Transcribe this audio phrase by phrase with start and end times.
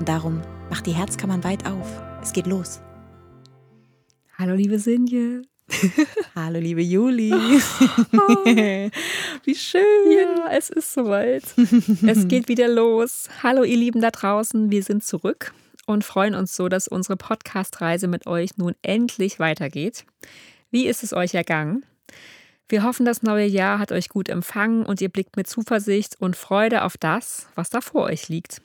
[0.00, 0.40] Und darum
[0.70, 1.86] macht die Herzkammern weit auf.
[2.22, 2.80] Es geht los.
[4.38, 5.42] Hallo, liebe Sinje.
[6.34, 7.30] Hallo, liebe Juli.
[9.44, 10.10] Wie schön.
[10.10, 11.42] Ja, es ist soweit.
[12.06, 13.28] Es geht wieder los.
[13.42, 14.70] Hallo, ihr Lieben da draußen.
[14.70, 15.52] Wir sind zurück
[15.84, 20.06] und freuen uns so, dass unsere Podcast-Reise mit euch nun endlich weitergeht.
[20.70, 21.84] Wie ist es euch ergangen?
[22.70, 26.36] Wir hoffen, das neue Jahr hat euch gut empfangen und ihr blickt mit Zuversicht und
[26.36, 28.62] Freude auf das, was da vor euch liegt.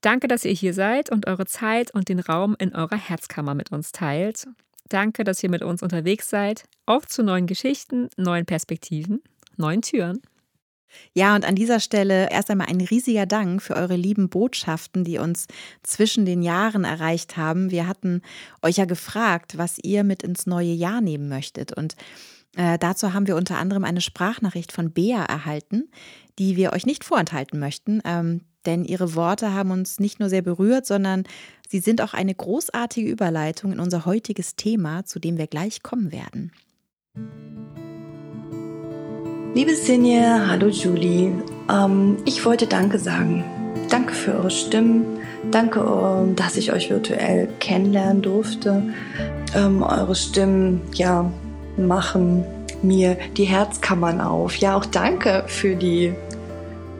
[0.00, 3.70] Danke, dass ihr hier seid und eure Zeit und den Raum in eurer Herzkammer mit
[3.70, 4.46] uns teilt.
[4.88, 6.64] Danke, dass ihr mit uns unterwegs seid.
[6.86, 9.22] Auf zu neuen Geschichten, neuen Perspektiven,
[9.56, 10.20] neuen Türen.
[11.14, 15.18] Ja, und an dieser Stelle erst einmal ein riesiger Dank für eure lieben Botschaften, die
[15.18, 15.46] uns
[15.82, 17.70] zwischen den Jahren erreicht haben.
[17.70, 18.22] Wir hatten
[18.62, 21.76] euch ja gefragt, was ihr mit ins neue Jahr nehmen möchtet.
[21.76, 21.94] Und
[22.56, 25.90] äh, dazu haben wir unter anderem eine Sprachnachricht von Bea erhalten,
[26.38, 28.00] die wir euch nicht vorenthalten möchten.
[28.04, 31.24] Ähm, denn ihre Worte haben uns nicht nur sehr berührt, sondern
[31.68, 36.12] sie sind auch eine großartige Überleitung in unser heutiges Thema, zu dem wir gleich kommen
[36.12, 36.52] werden.
[39.54, 41.32] Liebe Sinje, hallo Julie.
[41.70, 43.44] Ähm, ich wollte Danke sagen.
[43.88, 45.18] Danke für eure Stimmen.
[45.50, 48.82] Danke, ähm, dass ich euch virtuell kennenlernen durfte.
[49.54, 51.32] Ähm, eure Stimmen, ja,
[51.86, 52.44] machen
[52.82, 54.56] mir die Herzkammern auf.
[54.56, 56.14] Ja, auch danke für die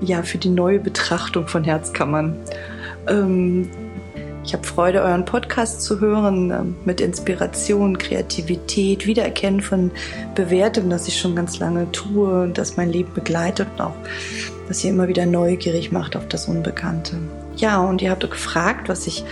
[0.00, 2.36] ja, für die neue Betrachtung von Herzkammern.
[3.06, 3.68] Ähm,
[4.44, 9.91] ich habe Freude, euren Podcast zu hören, äh, mit Inspiration, Kreativität, Wiedererkennen von
[10.34, 13.94] Bewertung, das ich schon ganz lange tue und das mein Leben begleitet und auch,
[14.68, 17.18] dass ihr immer wieder neugierig macht auf das Unbekannte.
[17.56, 19.22] Ja, und ihr habt gefragt, was ich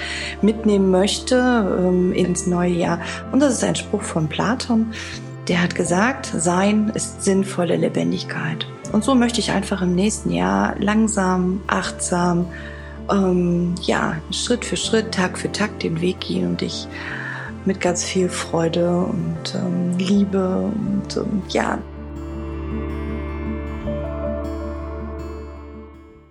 [0.43, 1.37] mitnehmen möchte
[1.81, 3.01] ähm, ins neue Jahr.
[3.33, 4.93] Und das ist ein Spruch von Platon.
[5.49, 8.67] Der hat gesagt, Sein ist sinnvolle Lebendigkeit.
[8.93, 12.47] Und so möchte ich einfach im nächsten Jahr langsam, achtsam,
[13.11, 16.87] ähm, ja, Schritt für Schritt, Tag für Tag den Weg gehen und ich
[17.65, 21.79] mit ganz viel Freude und ähm, Liebe und ähm, ja,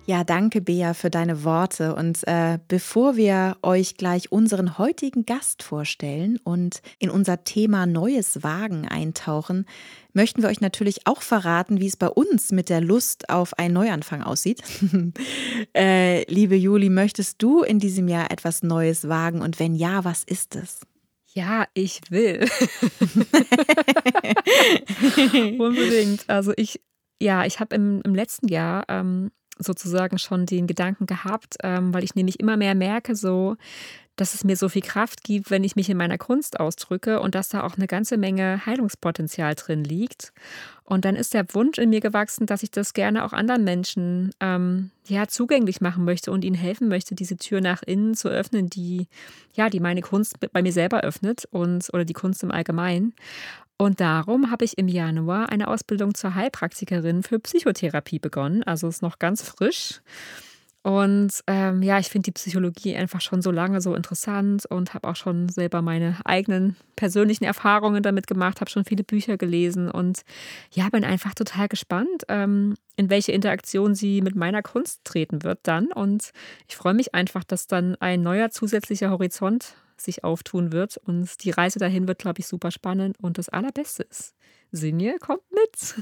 [0.08, 1.94] Ja, danke, Bea, für deine Worte.
[1.94, 8.42] Und äh, bevor wir euch gleich unseren heutigen Gast vorstellen und in unser Thema Neues
[8.42, 9.66] Wagen eintauchen,
[10.14, 13.74] möchten wir euch natürlich auch verraten, wie es bei uns mit der Lust auf einen
[13.74, 14.62] Neuanfang aussieht.
[15.76, 19.42] äh, liebe Juli, möchtest du in diesem Jahr etwas Neues wagen?
[19.42, 20.80] Und wenn ja, was ist es?
[21.34, 22.40] Ja, ich will.
[25.58, 26.24] Unbedingt.
[26.30, 26.80] Also ich,
[27.20, 32.04] ja, ich habe im, im letzten Jahr ähm, sozusagen schon den Gedanken gehabt, ähm, weil
[32.04, 33.56] ich nämlich immer mehr merke, so,
[34.18, 37.34] dass es mir so viel Kraft gibt, wenn ich mich in meiner Kunst ausdrücke und
[37.34, 40.32] dass da auch eine ganze Menge Heilungspotenzial drin liegt.
[40.82, 44.30] Und dann ist der Wunsch in mir gewachsen, dass ich das gerne auch anderen Menschen
[44.40, 48.68] ähm, ja zugänglich machen möchte und ihnen helfen möchte, diese Tür nach innen zu öffnen,
[48.68, 49.06] die
[49.54, 53.14] ja die meine Kunst bei mir selber öffnet und oder die Kunst im Allgemeinen.
[53.78, 58.64] Und darum habe ich im Januar eine Ausbildung zur Heilpraktikerin für Psychotherapie begonnen.
[58.64, 60.00] Also ist noch ganz frisch.
[60.82, 65.08] Und ähm, ja, ich finde die Psychologie einfach schon so lange so interessant und habe
[65.08, 70.22] auch schon selber meine eigenen persönlichen Erfahrungen damit gemacht, habe schon viele Bücher gelesen und
[70.72, 75.58] ja, bin einfach total gespannt, ähm, in welche Interaktion sie mit meiner Kunst treten wird
[75.64, 75.92] dann.
[75.92, 76.30] Und
[76.68, 80.96] ich freue mich einfach, dass dann ein neuer zusätzlicher Horizont sich auftun wird.
[80.96, 83.16] Und die Reise dahin wird, glaube ich, super spannend.
[83.20, 84.34] Und das Allerbeste ist,
[84.70, 85.94] Sinje kommt mit.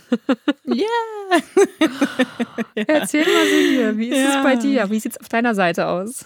[0.66, 0.86] Yeah.
[1.80, 1.86] ja!
[2.86, 4.38] Erzähl mal, Sinje, wie ist ja.
[4.38, 4.90] es bei dir?
[4.90, 6.24] Wie sieht es auf deiner Seite aus?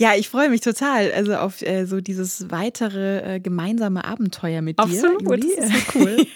[0.00, 4.78] Ja, ich freue mich total, also auf äh, so dieses weitere äh, gemeinsame Abenteuer mit
[4.78, 5.30] Absolut, dir.
[5.30, 6.26] Absolut, das ist so cool.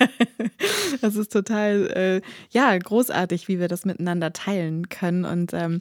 [1.01, 2.21] das ist total, äh,
[2.51, 5.81] ja, großartig, wie wir das miteinander teilen können und ähm,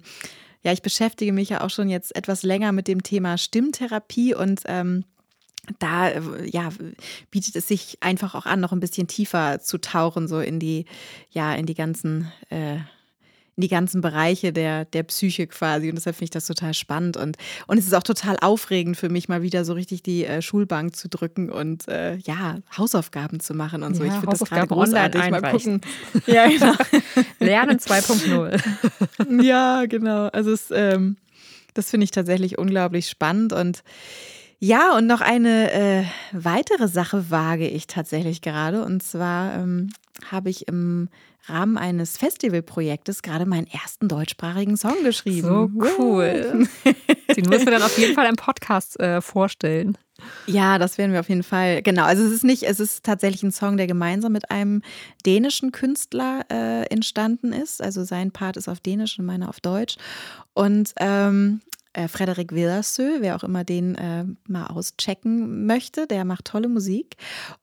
[0.63, 4.61] ja, ich beschäftige mich ja auch schon jetzt etwas länger mit dem Thema Stimmtherapie und
[4.65, 5.05] ähm,
[5.79, 6.11] da
[6.43, 6.69] ja,
[7.31, 10.85] bietet es sich einfach auch an, noch ein bisschen tiefer zu tauchen, so in die,
[11.29, 12.79] ja, in die ganzen äh,
[13.55, 15.89] in die ganzen Bereiche der, der Psyche quasi.
[15.89, 17.17] Und deshalb finde ich das total spannend.
[17.17, 20.41] Und, und es ist auch total aufregend für mich, mal wieder so richtig die äh,
[20.41, 24.03] Schulbank zu drücken und äh, ja, Hausaufgaben zu machen und so.
[24.03, 25.29] Ja, ich finde das gerade großartig.
[25.29, 25.81] Mal gucken.
[26.25, 26.73] Ja, genau.
[27.39, 29.43] Lernen 2.0.
[29.43, 30.27] ja, genau.
[30.27, 31.17] Also es ähm,
[31.73, 33.83] Das finde ich tatsächlich unglaublich spannend und
[34.59, 38.85] ja, und noch eine äh, weitere Sache wage ich tatsächlich gerade.
[38.85, 39.89] Und zwar ähm,
[40.31, 41.09] habe ich im
[41.45, 45.47] Rahmen eines Festivalprojektes gerade meinen ersten deutschsprachigen Song geschrieben.
[45.47, 46.67] So cool.
[47.35, 49.97] Den müssen wir dann auf jeden Fall im Podcast äh, vorstellen.
[50.45, 51.81] Ja, das werden wir auf jeden Fall.
[51.81, 52.03] Genau.
[52.03, 54.81] Also es ist nicht, es ist tatsächlich ein Song, der gemeinsam mit einem
[55.25, 57.81] dänischen Künstler äh, entstanden ist.
[57.81, 59.95] Also sein Part ist auf Dänisch und meiner auf Deutsch.
[60.53, 61.61] Und ähm,
[61.93, 67.15] äh, Frederik Willersö, wer auch immer den äh, mal auschecken möchte, der macht tolle Musik.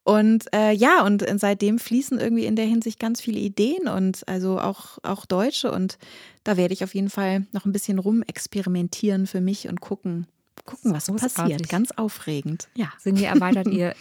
[0.04, 4.60] Und äh, ja, und seitdem fließen irgendwie in der Hinsicht ganz viele Ideen und also
[4.60, 5.70] auch, auch deutsche.
[5.70, 5.98] Und
[6.44, 10.26] da werde ich auf jeden Fall noch ein bisschen rumexperimentieren für mich und gucken,
[10.64, 11.68] gucken, was so passiert.
[11.68, 12.68] Ganz aufregend.
[12.74, 12.92] Ja.
[12.98, 13.94] Singe erweitert ihr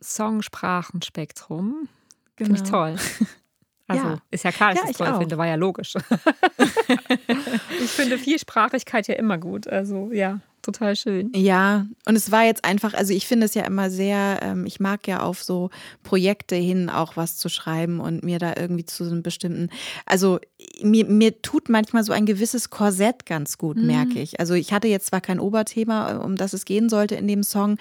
[0.00, 1.88] Songsprachenspektrum.
[2.36, 2.54] Genau.
[2.54, 2.96] Finde ich toll.
[3.88, 4.18] Also ja.
[4.30, 5.18] ist ja klar, dass ja, ich das toll auch.
[5.18, 5.94] finde, war ja logisch.
[7.80, 9.68] ich finde Vielsprachigkeit ja immer gut.
[9.68, 11.30] Also ja, total schön.
[11.34, 14.80] Ja, und es war jetzt einfach, also ich finde es ja immer sehr, ähm, ich
[14.80, 15.70] mag ja auf so
[16.02, 19.70] Projekte hin auch was zu schreiben und mir da irgendwie zu einem bestimmten,
[20.04, 20.40] also
[20.82, 23.86] mir, mir tut manchmal so ein gewisses Korsett ganz gut, mhm.
[23.86, 24.40] merke ich.
[24.40, 27.78] Also ich hatte jetzt zwar kein Oberthema, um das es gehen sollte in dem Song,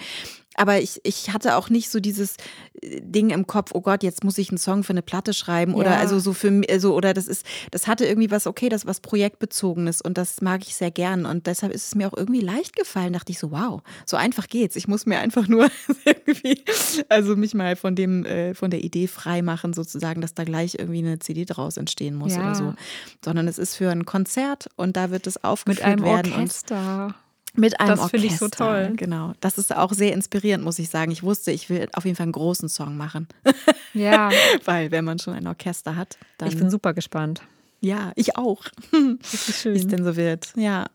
[0.56, 2.38] aber ich, ich hatte auch nicht so dieses
[2.82, 5.74] äh, Ding im Kopf, oh Gott, jetzt muss ich einen Song für eine Platte schreiben
[5.74, 5.78] ja.
[5.78, 9.00] oder also so für also oder das ist, das hatte irgendwie was, okay, das was
[9.00, 12.76] projektbezogenes und das mag ich sehr gern und deshalb ist es mir auch irgendwie leicht
[12.76, 14.76] gefallen, dachte ich so, wow, so einfach geht's.
[14.76, 15.70] Ich muss mir einfach nur
[16.06, 16.64] irgendwie,
[17.10, 20.76] also mich mal von dem, äh, von der Idee frei machen, sozusagen, dass da gleich
[20.80, 22.42] irgendwie eine CD draus entstehen muss ja.
[22.42, 22.74] oder so.
[23.24, 26.34] Sondern es ist für ein Konzert und da wird es aufgeführt Mit einem werden.
[26.34, 27.16] Orchester.
[27.56, 28.94] Mit einem das finde ich so toll.
[28.96, 29.34] Genau.
[29.40, 31.12] Das ist auch sehr inspirierend, muss ich sagen.
[31.12, 33.28] Ich wusste, ich will auf jeden Fall einen großen Song machen.
[33.94, 34.30] Ja.
[34.66, 36.50] Weil, wenn man schon ein Orchester hat, dann.
[36.50, 37.42] Ich bin super gespannt.
[37.80, 38.66] Ja, ich auch.
[38.92, 39.18] Wie
[39.70, 40.52] es denn so wird.
[40.58, 40.88] Ja.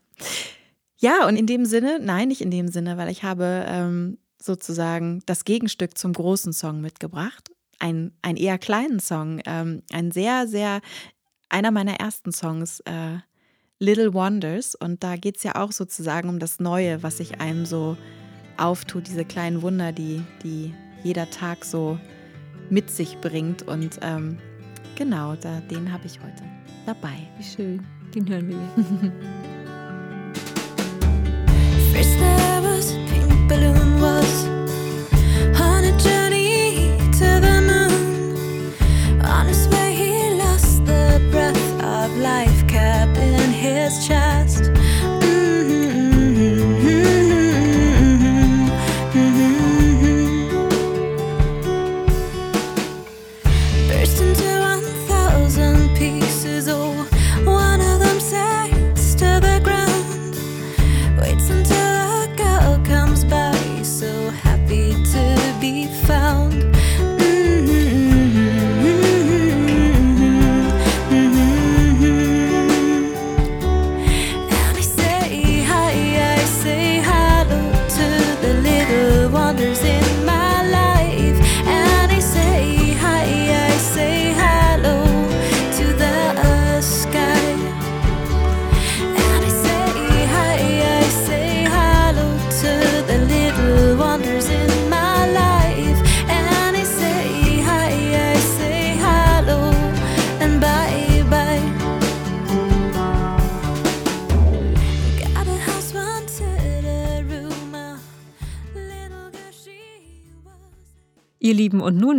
[0.97, 5.23] Ja, und in dem Sinne, nein, nicht in dem Sinne, weil ich habe ähm, sozusagen
[5.25, 7.49] das Gegenstück zum großen Song mitgebracht.
[7.79, 9.41] Ein, einen eher kleinen Song.
[9.47, 10.81] Ähm, ein sehr, sehr,
[11.49, 12.81] einer meiner ersten Songs.
[12.81, 13.17] Äh,
[13.81, 14.75] Little Wonders.
[14.75, 17.97] Und da geht es ja auch sozusagen um das Neue, was sich einem so
[18.57, 20.73] auftut, diese kleinen Wunder, die, die
[21.03, 21.99] jeder Tag so
[22.69, 23.63] mit sich bringt.
[23.63, 24.37] Und ähm,
[24.95, 26.43] genau, da, den habe ich heute
[26.85, 27.17] dabei.
[27.37, 28.57] Wie schön, den hören wir.
[31.91, 33.99] First there was a pink balloon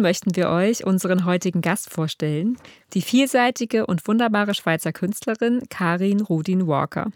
[0.03, 2.59] möchten wir euch unseren heutigen Gast vorstellen,
[2.93, 7.11] die vielseitige und wunderbare Schweizer Künstlerin Karin Rudin Walker.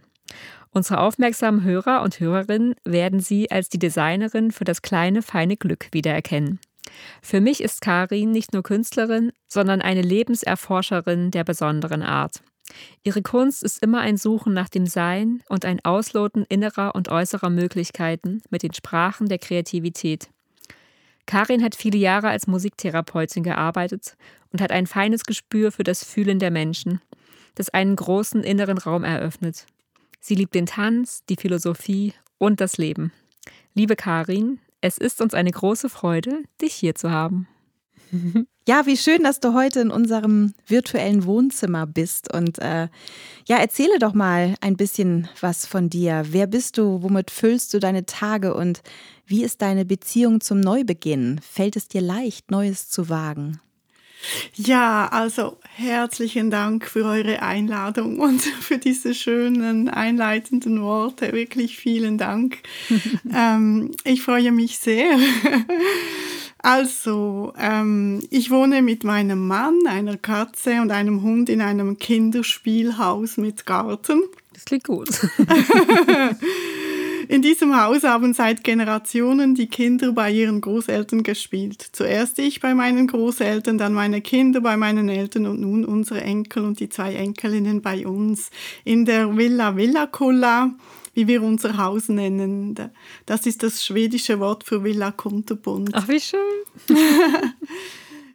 [0.71, 5.89] Unsere aufmerksamen Hörer und Hörerinnen werden sie als die Designerin für das kleine, feine Glück
[5.93, 6.61] wiedererkennen.
[7.23, 12.43] Für mich ist Karin nicht nur Künstlerin, sondern eine Lebenserforscherin der besonderen Art.
[13.05, 17.51] Ihre Kunst ist immer ein Suchen nach dem Sein und ein Ausloten innerer und äußerer
[17.51, 20.29] Möglichkeiten mit den Sprachen der Kreativität.
[21.27, 24.17] Karin hat viele Jahre als Musiktherapeutin gearbeitet
[24.53, 27.01] und hat ein feines Gespür für das Fühlen der Menschen,
[27.57, 29.67] das einen großen inneren Raum eröffnet.
[30.21, 33.13] Sie liebt den Tanz, die Philosophie und das Leben.
[33.75, 37.49] Liebe Karin, es ist uns eine große Freude, dich hier zu haben.
[38.69, 42.35] Ja, wie schön, dass du heute in unserem virtuellen Wohnzimmer bist.
[42.35, 42.89] Und äh,
[43.47, 46.25] ja, erzähle doch mal ein bisschen was von dir.
[46.31, 47.01] Wer bist du?
[47.01, 48.55] Womit füllst du deine Tage?
[48.55, 48.83] Und
[49.25, 51.41] wie ist deine Beziehung zum Neubeginn?
[51.49, 53.61] Fällt es dir leicht, Neues zu wagen?
[54.55, 61.33] Ja, also herzlichen Dank für eure Einladung und für diese schönen einleitenden Worte.
[61.33, 62.59] Wirklich vielen Dank.
[63.33, 65.19] ähm, ich freue mich sehr.
[66.59, 73.37] Also, ähm, ich wohne mit meinem Mann, einer Katze und einem Hund in einem Kinderspielhaus
[73.37, 74.23] mit Garten.
[74.53, 75.09] Das klingt gut.
[77.29, 81.85] In diesem Haus haben seit Generationen die Kinder bei ihren Großeltern gespielt.
[81.93, 86.65] Zuerst ich bei meinen Großeltern, dann meine Kinder bei meinen Eltern und nun unsere Enkel
[86.65, 88.51] und die zwei Enkelinnen bei uns.
[88.85, 90.71] In der Villa Villa Colla
[91.17, 92.75] wie wir unser Haus nennen.
[93.25, 95.91] Das ist das schwedische Wort für Villa Kunterbund.
[95.95, 96.41] Ach, wie schön.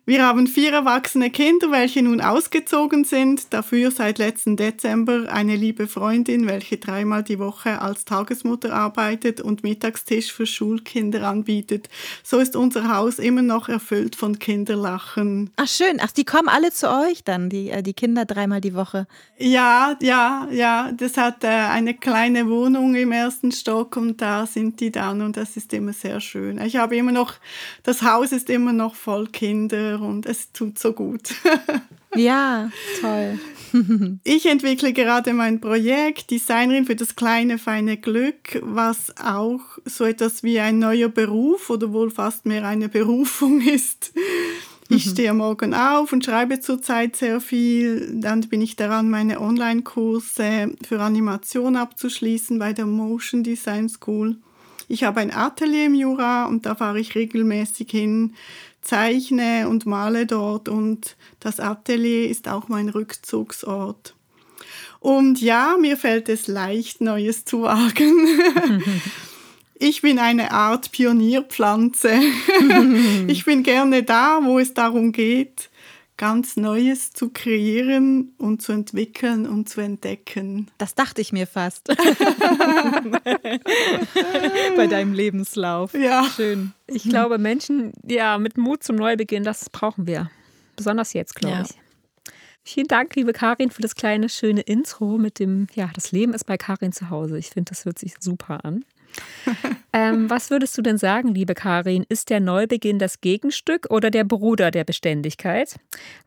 [0.03, 5.87] Wir haben vier erwachsene Kinder, welche nun ausgezogen sind, dafür seit letzten Dezember eine liebe
[5.87, 11.87] Freundin, welche dreimal die Woche als Tagesmutter arbeitet und Mittagstisch für Schulkinder anbietet.
[12.23, 15.51] So ist unser Haus immer noch erfüllt von Kinderlachen.
[15.57, 18.73] Ach schön, ach, die kommen alle zu euch dann, die, äh, die Kinder dreimal die
[18.73, 19.05] Woche.
[19.37, 24.79] Ja, ja, ja, das hat äh, eine kleine Wohnung im ersten Stock und da sind
[24.79, 26.59] die dann und das ist immer sehr schön.
[26.59, 27.35] Ich habe immer noch,
[27.83, 31.33] das Haus ist immer noch voll Kinder und es tut so gut.
[32.15, 33.39] ja, toll.
[34.23, 40.43] ich entwickle gerade mein Projekt Designerin für das kleine, feine Glück, was auch so etwas
[40.43, 44.13] wie ein neuer Beruf oder wohl fast mehr eine Berufung ist.
[44.89, 45.11] Ich mhm.
[45.11, 48.19] stehe morgen auf und schreibe zurzeit sehr viel.
[48.19, 54.35] Dann bin ich daran, meine Online-Kurse für Animation abzuschließen bei der Motion Design School.
[54.89, 58.33] Ich habe ein Atelier im Jura und da fahre ich regelmäßig hin
[58.81, 64.15] zeichne und male dort und das Atelier ist auch mein Rückzugsort.
[64.99, 68.39] Und ja, mir fällt es leicht, Neues zu wagen.
[69.79, 72.11] ich bin eine Art Pionierpflanze.
[73.27, 75.70] ich bin gerne da, wo es darum geht,
[76.17, 80.69] ganz Neues zu kreieren und zu entwickeln und zu entdecken.
[80.77, 81.87] Das dachte ich mir fast.
[84.75, 85.93] Bei deinem Lebenslauf.
[85.93, 86.25] Ja.
[86.35, 86.73] Schön.
[86.87, 90.29] Ich glaube, Menschen, ja, mit Mut zum Neubeginn, das brauchen wir.
[90.75, 91.63] Besonders jetzt, glaube ja.
[91.63, 91.71] ich.
[92.63, 96.43] Vielen Dank, liebe Karin, für das kleine, schöne Intro mit dem, ja, das Leben ist
[96.43, 97.39] bei Karin zu Hause.
[97.39, 98.85] Ich finde, das hört sich super an.
[99.93, 102.05] ähm, was würdest du denn sagen, liebe Karin?
[102.09, 105.75] Ist der Neubeginn das Gegenstück oder der Bruder der Beständigkeit?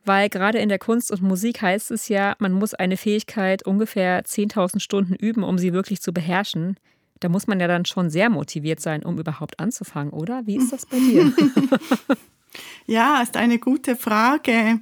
[0.04, 4.24] Weil gerade in der Kunst und Musik heißt es ja, man muss eine Fähigkeit ungefähr
[4.24, 6.76] 10.000 Stunden üben, um sie wirklich zu beherrschen.
[7.20, 10.42] Da muss man ja dann schon sehr motiviert sein, um überhaupt anzufangen, oder?
[10.46, 11.32] Wie ist das bei dir?
[12.86, 14.80] ja, ist eine gute Frage.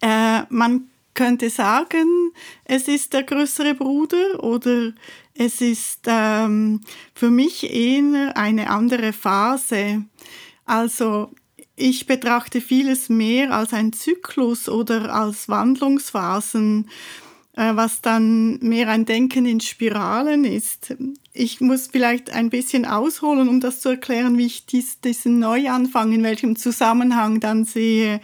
[0.00, 2.30] Äh, man könnte sagen,
[2.64, 4.92] es ist der größere Bruder oder
[5.34, 6.82] es ist ähm,
[7.14, 10.04] für mich eher eine andere Phase.
[10.64, 11.30] Also
[11.74, 16.88] ich betrachte vieles mehr als ein Zyklus oder als Wandlungsphasen,
[17.54, 20.94] äh, was dann mehr ein Denken in Spiralen ist.
[21.32, 26.12] Ich muss vielleicht ein bisschen ausholen, um das zu erklären, wie ich dies, diesen Neuanfang,
[26.12, 28.20] in welchem Zusammenhang dann sehe.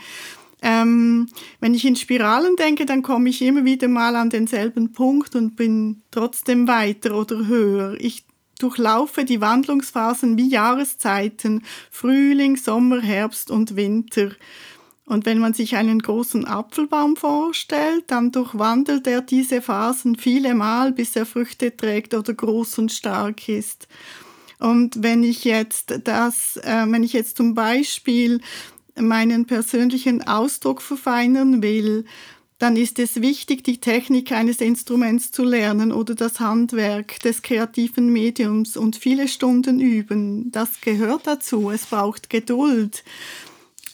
[0.62, 1.28] Ähm,
[1.60, 5.56] wenn ich in Spiralen denke, dann komme ich immer wieder mal an denselben Punkt und
[5.56, 7.96] bin trotzdem weiter oder höher.
[7.98, 8.24] Ich
[8.60, 14.30] durchlaufe die Wandlungsphasen wie Jahreszeiten, Frühling, Sommer, Herbst und Winter.
[15.04, 20.92] Und wenn man sich einen großen Apfelbaum vorstellt, dann durchwandelt er diese Phasen viele Mal,
[20.92, 23.88] bis er Früchte trägt oder groß und stark ist.
[24.62, 28.40] Und wenn ich jetzt das, äh, wenn ich jetzt zum Beispiel
[28.98, 32.04] meinen persönlichen Ausdruck verfeinern will,
[32.58, 38.12] dann ist es wichtig, die Technik eines Instruments zu lernen oder das Handwerk des kreativen
[38.12, 40.52] Mediums und viele Stunden üben.
[40.52, 41.72] Das gehört dazu.
[41.72, 43.02] Es braucht Geduld.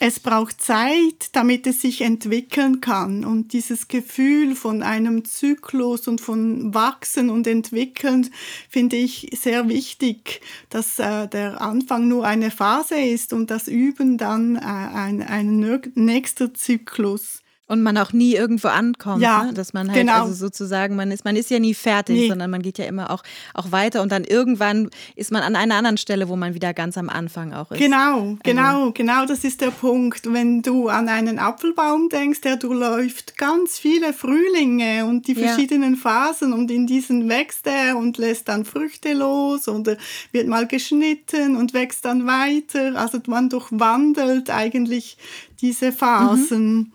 [0.01, 3.25] Es braucht Zeit, damit es sich entwickeln kann.
[3.25, 8.29] Und dieses Gefühl von einem Zyklus und von Wachsen und Entwickeln
[8.69, 10.39] finde ich sehr wichtig,
[10.69, 15.81] dass äh, der Anfang nur eine Phase ist und das Üben dann äh, ein, ein
[15.95, 17.41] nächster Zyklus.
[17.69, 19.53] Und man auch nie irgendwo ankommt, ja, ne?
[19.53, 20.23] dass man halt genau.
[20.23, 22.27] also sozusagen, man ist, man ist ja nie fertig, nee.
[22.27, 23.21] sondern man geht ja immer auch,
[23.53, 26.97] auch weiter und dann irgendwann ist man an einer anderen Stelle, wo man wieder ganz
[26.97, 27.77] am Anfang auch ist.
[27.77, 28.91] Genau, genau, also.
[28.93, 30.33] genau, das ist der Punkt.
[30.33, 35.99] Wenn du an einen Apfelbaum denkst, der durchläuft ganz viele Frühlinge und die verschiedenen ja.
[35.99, 39.95] Phasen und in diesen wächst er und lässt dann Früchte los oder
[40.31, 42.95] wird mal geschnitten und wächst dann weiter.
[42.95, 45.17] Also man durchwandelt eigentlich
[45.61, 46.75] diese Phasen.
[46.75, 46.91] Mhm.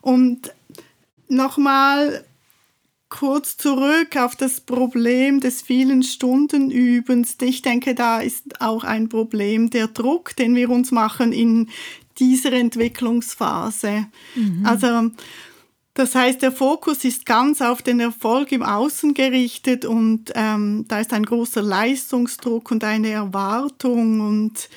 [0.00, 0.52] Und
[1.28, 2.24] nochmal
[3.08, 7.36] kurz zurück auf das Problem des vielen Stundenübens.
[7.40, 11.68] Ich denke, da ist auch ein Problem der Druck, den wir uns machen in
[12.18, 14.06] dieser Entwicklungsphase.
[14.64, 15.10] Also
[15.94, 21.00] das heißt, der Fokus ist ganz auf den Erfolg im Außen gerichtet und ähm, da
[21.00, 24.68] ist ein großer Leistungsdruck und eine Erwartung und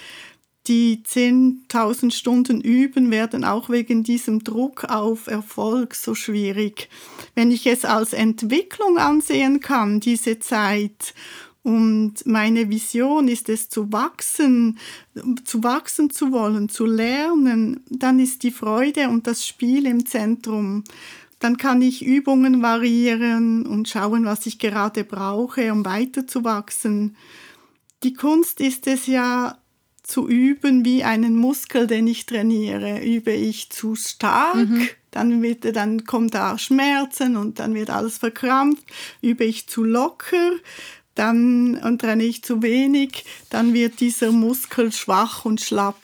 [0.68, 6.89] die 10.000 Stunden üben werden auch wegen diesem Druck auf Erfolg so schwierig.
[7.34, 11.13] Wenn ich es als Entwicklung ansehen kann, diese Zeit,
[11.63, 14.80] und meine Vision ist es zu wachsen,
[15.46, 20.84] zu wachsen zu wollen, zu lernen, dann ist die Freude und das Spiel im Zentrum.
[21.38, 27.15] Dann kann ich Übungen variieren und schauen, was ich gerade brauche, um weiterzuwachsen.
[28.03, 29.58] Die Kunst ist es ja,
[30.12, 33.01] zu üben wie einen Muskel, den ich trainiere.
[33.01, 34.68] Übe ich zu stark,
[35.12, 38.84] dann, wird, dann kommt da Schmerzen und dann wird alles verkrampft.
[39.22, 40.51] Übe ich zu locker,
[41.15, 45.98] dann und trainiere ich zu wenig, dann wird dieser Muskel schwach und schlapp.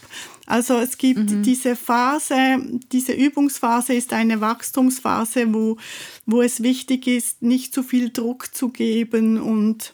[0.45, 2.57] Also es gibt diese Phase,
[2.93, 5.75] diese Übungsphase ist eine Wachstumsphase, wo,
[6.25, 9.93] wo es wichtig ist, nicht zu viel Druck zu geben und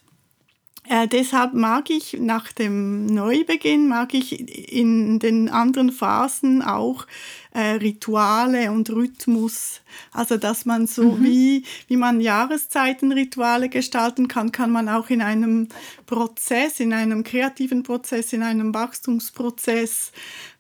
[0.90, 7.08] äh, deshalb mag ich nach dem Neubeginn, mag ich in den anderen Phasen auch
[7.52, 9.82] äh, Rituale und Rhythmus.
[10.12, 15.70] Also dass man so wie, wie man Jahreszeitenrituale gestalten kann, kann man auch in einem
[16.06, 20.12] Prozess, in einem kreativen Prozess, in einem Wachstumsprozess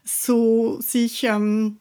[0.05, 1.77] so sich ähm,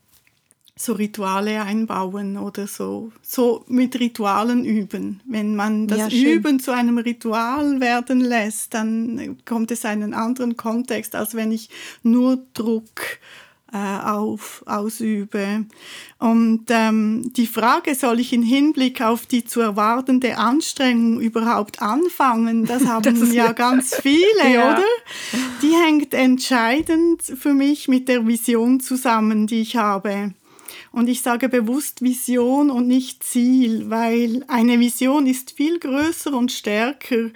[0.82, 5.20] so Rituale einbauen oder so, so mit Ritualen üben.
[5.24, 6.08] Wenn man das Ja.
[6.08, 11.70] Üben zu einem Ritual werden lässt, dann kommt es einen anderen Kontext, als wenn ich
[12.02, 13.00] nur Druck
[13.72, 15.64] äh, auf, ausübe.
[16.18, 22.64] Und ähm, die Frage, soll ich in Hinblick auf die zu erwartende Anstrengung überhaupt anfangen,
[22.66, 24.72] das haben ja ganz viele, Ja.
[24.72, 24.84] oder?
[25.62, 30.34] Die hängt entscheidend für mich mit der Vision zusammen, die ich habe.
[30.92, 36.52] Und ich sage bewusst Vision und nicht Ziel, weil eine Vision ist viel größer und
[36.52, 37.30] stärker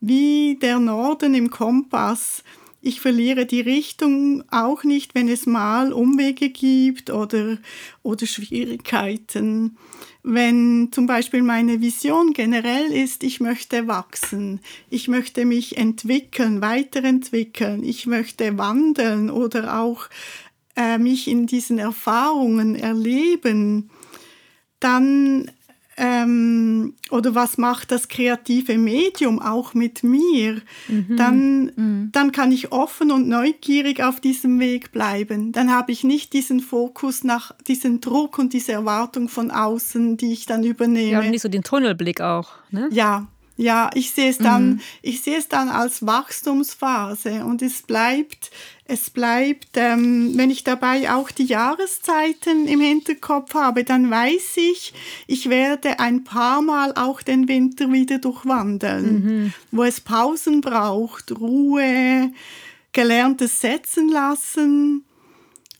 [0.00, 2.42] wie der Norden im Kompass.
[2.80, 7.56] Ich verliere die Richtung auch nicht, wenn es mal Umwege gibt oder,
[8.02, 9.78] oder Schwierigkeiten.
[10.22, 17.84] Wenn zum Beispiel meine Vision generell ist, ich möchte wachsen, ich möchte mich entwickeln, weiterentwickeln,
[17.84, 20.08] ich möchte wandeln oder auch
[20.76, 23.90] äh, mich in diesen Erfahrungen erleben,
[24.80, 25.50] dann
[25.96, 30.60] ähm, oder was macht das kreative Medium auch mit mir,
[31.08, 35.52] dann, dann kann ich offen und neugierig auf diesem Weg bleiben.
[35.52, 40.32] Dann habe ich nicht diesen Fokus nach diesen Druck und diese Erwartung von außen, die
[40.32, 41.20] ich dann Ja, übernehme.
[41.20, 42.48] und nicht so den Tunnelblick auch.
[42.72, 42.88] Ne?
[42.90, 48.50] Ja, ja, ich sehe es dann, ich sehe es dann als Wachstumsphase und es bleibt,
[48.86, 54.92] es bleibt, ähm, wenn ich dabei auch die Jahreszeiten im Hinterkopf habe, dann weiß ich,
[55.26, 62.30] ich werde ein paar Mal auch den Winter wieder durchwandeln, wo es Pausen braucht, Ruhe,
[62.92, 65.04] gelerntes Setzen lassen.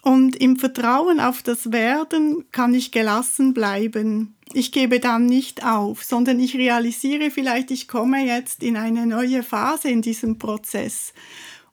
[0.02, 4.34] Und im Vertrauen auf das Werden kann ich gelassen bleiben.
[4.52, 9.42] Ich gebe dann nicht auf, sondern ich realisiere vielleicht, ich komme jetzt in eine neue
[9.42, 11.14] Phase in diesem Prozess.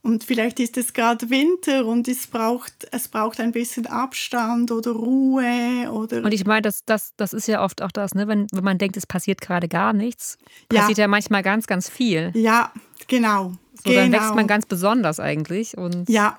[0.04, 4.92] Und vielleicht ist es gerade Winter und es braucht, es braucht ein bisschen Abstand oder
[4.92, 8.28] Ruhe oder Und ich meine, das, das, das ist ja oft auch das, ne?
[8.28, 10.38] wenn, wenn man denkt, es passiert gerade gar nichts,
[10.72, 10.80] Ja.
[10.82, 12.32] passiert ja, manchmal ganz, ganz viel.
[12.34, 12.72] ja,
[13.08, 13.54] genau.
[13.84, 14.02] So, genau.
[14.02, 15.78] Dann wächst man ganz besonders eigentlich.
[15.78, 16.38] Und Ja,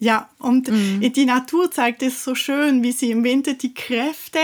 [0.00, 4.38] ja, und die Natur zeigt es so schön, wie sie im Winter die Kräfte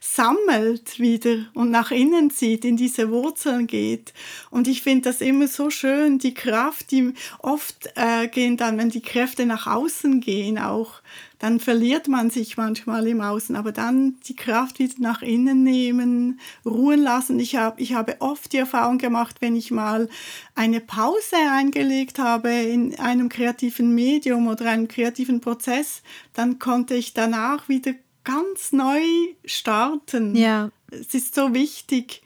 [0.00, 4.12] sammelt wieder und nach innen zieht, in diese Wurzeln geht.
[4.50, 8.90] Und ich finde das immer so schön, die Kraft, die oft äh, gehen dann, wenn
[8.90, 11.00] die Kräfte nach außen gehen, auch,
[11.42, 16.38] dann verliert man sich manchmal im Außen, aber dann die Kraft wieder nach innen nehmen,
[16.64, 17.40] ruhen lassen.
[17.40, 20.08] Ich, hab, ich habe oft die Erfahrung gemacht, wenn ich mal
[20.54, 26.02] eine Pause eingelegt habe in einem kreativen Medium oder einem kreativen Prozess,
[26.32, 29.02] dann konnte ich danach wieder ganz neu
[29.44, 30.36] starten.
[30.36, 30.70] Ja.
[30.92, 32.22] Es ist so wichtig.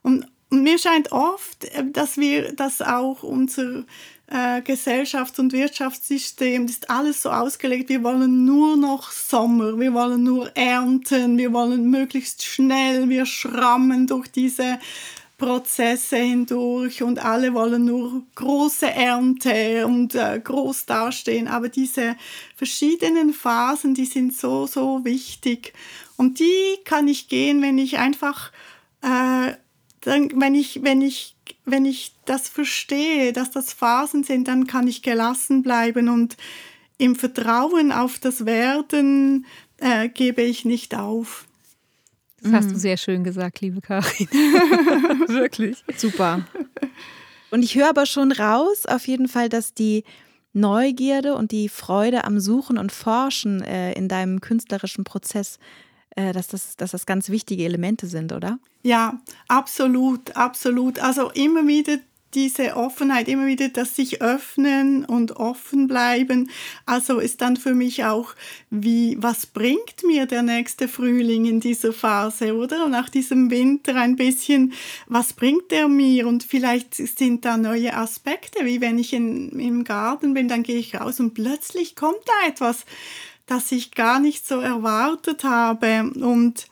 [0.00, 3.84] Und, und mir scheint oft, äh, dass wir, dass auch unser
[4.30, 9.94] äh, Gesellschafts- und Wirtschaftssystem, das ist alles so ausgelegt, wir wollen nur noch Sommer, wir
[9.94, 14.78] wollen nur ernten, wir wollen möglichst schnell, wir schrammen durch diese
[15.38, 21.46] Prozesse hindurch und alle wollen nur große Ernte und äh, groß dastehen.
[21.46, 22.16] Aber diese
[22.56, 25.72] verschiedenen Phasen, die sind so, so wichtig.
[26.16, 28.50] Und die kann ich gehen, wenn ich einfach,
[29.02, 29.52] äh,
[30.00, 34.86] dann, wenn ich, wenn ich, wenn ich das verstehe, dass das Phasen sind, dann kann
[34.86, 36.36] ich gelassen bleiben und
[36.98, 39.46] im Vertrauen auf das Werden
[39.78, 41.46] äh, gebe ich nicht auf.
[42.42, 44.28] Das hast du sehr schön gesagt, liebe Karin.
[45.26, 45.82] Wirklich.
[45.96, 46.46] Super.
[47.50, 50.04] Und ich höre aber schon raus, auf jeden Fall, dass die
[50.52, 55.60] Neugierde und die Freude am Suchen und Forschen äh, in deinem künstlerischen Prozess, äh,
[56.16, 58.58] dass, das, dass das ganz wichtige Elemente sind, oder?
[58.82, 60.98] Ja, absolut, absolut.
[60.98, 61.98] Also immer wieder
[62.34, 66.50] diese Offenheit, immer wieder das sich öffnen und offen bleiben.
[66.84, 68.34] Also ist dann für mich auch,
[68.70, 72.88] wie, was bringt mir der nächste Frühling in dieser Phase, oder?
[72.88, 74.74] Nach diesem Winter ein bisschen,
[75.06, 76.26] was bringt er mir?
[76.26, 80.78] Und vielleicht sind da neue Aspekte, wie wenn ich in, im Garten bin, dann gehe
[80.78, 82.84] ich raus und plötzlich kommt da etwas,
[83.48, 86.12] das ich gar nicht so erwartet habe.
[86.14, 86.66] Und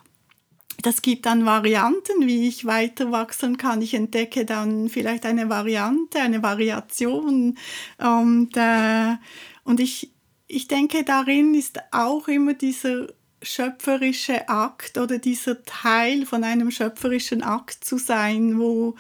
[0.82, 3.80] das gibt dann Varianten, wie ich weiter wachsen kann.
[3.80, 7.56] Ich entdecke dann vielleicht eine Variante, eine Variation.
[7.98, 9.16] Und, äh,
[9.64, 10.12] und ich,
[10.46, 13.06] ich denke, darin ist auch immer dieser
[13.42, 18.96] schöpferische Akt oder dieser Teil von einem schöpferischen Akt zu sein, wo,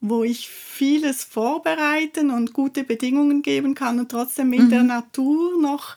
[0.00, 4.70] wo ich vieles vorbereiten und gute Bedingungen geben kann und trotzdem mit mhm.
[4.70, 5.96] der Natur noch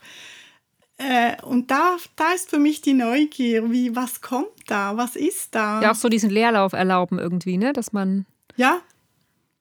[1.00, 5.56] äh, und da, da ist für mich die Neugier, wie, was kommt da, was ist
[5.56, 5.82] da?
[5.82, 7.72] Ja, auch so diesen Leerlauf erlauben irgendwie, ne?
[7.72, 8.26] Dass man.
[8.58, 8.82] Ja.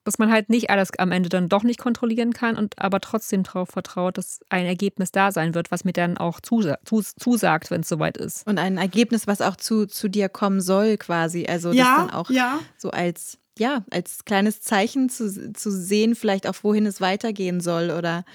[0.03, 3.43] Dass man halt nicht alles am Ende dann doch nicht kontrollieren kann und aber trotzdem
[3.43, 7.81] darauf vertraut, dass ein Ergebnis da sein wird, was mir dann auch zusa zusagt, wenn
[7.81, 8.45] es soweit ist.
[8.47, 11.45] Und ein Ergebnis, was auch zu, zu dir kommen soll, quasi.
[11.47, 12.59] Also ja, das dann auch ja.
[12.77, 17.91] so als, ja, als kleines Zeichen zu, zu sehen, vielleicht auch wohin es weitergehen soll
[17.91, 18.25] oder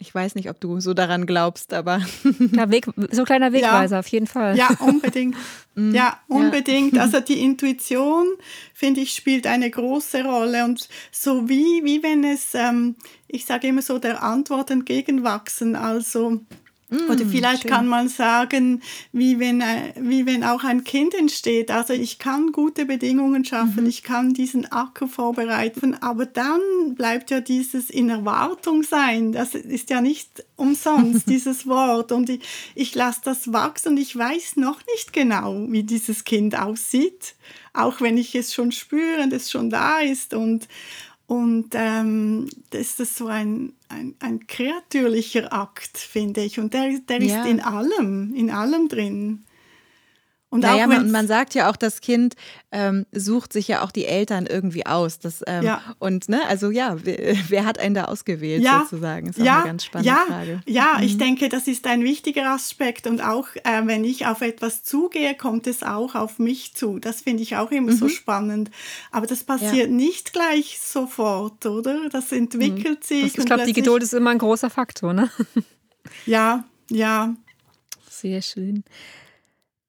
[0.00, 2.00] ich weiß nicht, ob du so daran glaubst, aber.
[2.52, 4.00] Ja, Weg, so ein kleiner Wegweiser, ja.
[4.00, 4.56] auf jeden Fall.
[4.56, 5.36] Ja, unbedingt.
[5.74, 6.94] Mm, ja, unbedingt.
[6.94, 7.02] Ja.
[7.08, 8.26] Also die Intuition,
[8.74, 10.64] finde ich, spielt eine große Rolle.
[10.64, 12.96] Und so wie, wie wenn es, ähm,
[13.28, 15.76] ich sage immer so, der Antwort entgegenwachsen.
[15.76, 16.40] Also
[16.90, 17.70] Oder vielleicht schön.
[17.70, 21.70] kann man sagen, wie wenn, äh, wie wenn auch ein Kind entsteht.
[21.70, 23.88] Also ich kann gute Bedingungen schaffen, mhm.
[23.90, 26.60] ich kann diesen Acker vorbereiten, aber dann
[26.94, 29.32] bleibt ja dieses in Erwartung sein.
[29.32, 32.10] Das ist ja nicht umsonst, dieses Wort.
[32.10, 32.40] Und ich,
[32.74, 37.34] ich lasse das wachsen und ich weiß noch nicht genau, wie dieses Kind aussieht.
[37.74, 40.32] Auch wenn ich es schon spüre und es schon da ist.
[40.32, 40.66] Und,
[41.28, 46.58] und ähm, das ist so ein, ein, ein kreatürlicher Akt, finde ich.
[46.58, 47.42] Und der, der ja.
[47.42, 49.44] ist in allem, in allem drin.
[50.50, 52.34] Und naja, auch man, man sagt ja auch, das Kind
[52.72, 55.18] ähm, sucht sich ja auch die Eltern irgendwie aus.
[55.18, 55.82] Das, ähm, ja.
[55.98, 58.80] Und ne, also ja, wer, wer, hat einen da ausgewählt ja.
[58.80, 59.28] sozusagen?
[59.28, 59.56] Ist auch ja.
[59.58, 60.24] eine ganz spannende ja.
[60.26, 60.60] Frage.
[60.66, 61.04] Ja, mhm.
[61.04, 63.06] ich denke, das ist ein wichtiger Aspekt.
[63.06, 66.98] Und auch äh, wenn ich auf etwas zugehe, kommt es auch auf mich zu.
[66.98, 67.96] Das finde ich auch immer mhm.
[67.96, 68.70] so spannend.
[69.12, 72.08] Aber das passiert nicht gleich sofort, oder?
[72.08, 73.06] Das entwickelt mhm.
[73.06, 73.38] sich.
[73.38, 75.30] ich glaube, die Geduld ist immer ein großer Faktor, ne?
[76.24, 77.34] Ja, ja.
[78.08, 78.84] Sehr schön.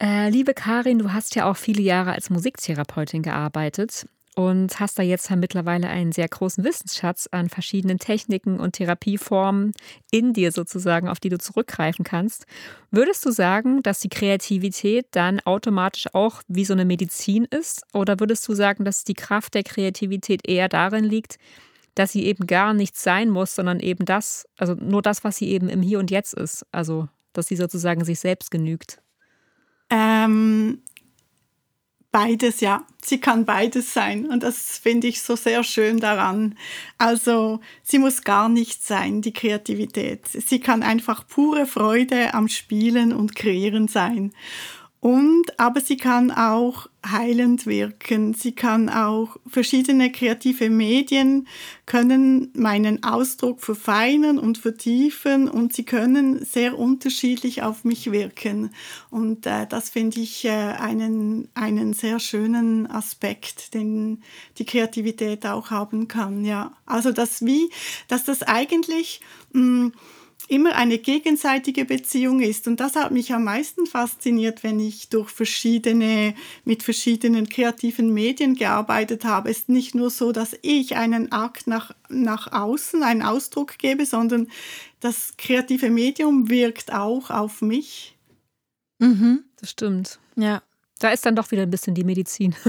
[0.02, 5.04] Äh, liebe Karin, du hast ja auch viele Jahre als Musiktherapeutin gearbeitet und hast da
[5.04, 9.74] jetzt mittlerweile einen sehr großen Wissensschatz an verschiedenen Techniken und Therapieformen
[10.10, 12.46] in dir sozusagen, auf die du zurückgreifen kannst.
[12.92, 17.84] Würdest du sagen, dass die Kreativität dann automatisch auch wie so eine Medizin ist?
[17.92, 21.38] Oder würdest du sagen, dass die Kraft der Kreativität eher darin liegt,
[21.96, 25.50] dass sie eben gar nichts sein muss, sondern eben das, also nur das, was sie
[25.50, 26.66] eben im Hier und Jetzt ist?
[26.72, 29.02] Also, dass sie sozusagen sich selbst genügt?
[29.90, 30.82] Ähm,
[32.12, 32.86] beides, ja.
[33.02, 34.26] Sie kann beides sein.
[34.26, 36.56] Und das finde ich so sehr schön daran.
[36.98, 40.28] Also, sie muss gar nicht sein, die Kreativität.
[40.28, 44.34] Sie kann einfach pure Freude am Spielen und Kreieren sein.
[45.02, 48.34] Und, aber sie kann auch heilend wirken.
[48.34, 51.48] Sie kann auch verschiedene kreative Medien
[51.86, 58.72] können meinen Ausdruck verfeinern und vertiefen und sie können sehr unterschiedlich auf mich wirken.
[59.10, 64.22] Und äh, das finde ich äh, einen, einen sehr schönen Aspekt, den
[64.58, 66.44] die Kreativität auch haben kann.
[66.44, 67.70] Ja, also das wie,
[68.10, 69.22] dass das eigentlich
[69.54, 69.92] mh, mm,
[70.48, 72.68] immer eine gegenseitige Beziehung ist.
[72.68, 78.56] Und das hat mich am meisten fasziniert, wenn ich durch verschiedene, mit verschiedenen kreativen Medien
[78.56, 79.50] gearbeitet habe.
[79.50, 84.06] Es ist nicht nur so, dass ich einen Akt nach, nach außen, einen Ausdruck gebe,
[84.06, 84.48] sondern
[85.00, 88.18] das kreative Medium wirkt auch auf mich.
[89.00, 90.20] Mhm, das stimmt.
[90.36, 90.62] Ja.
[91.00, 92.56] Da ist dann doch wieder ein bisschen die Medizin.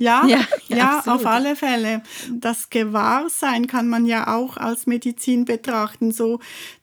[0.00, 2.02] Ja, ja, ja, auf alle Fälle.
[2.32, 6.12] Das Gewahrsein kann man ja auch als Medizin betrachten.
[6.12, 6.38] So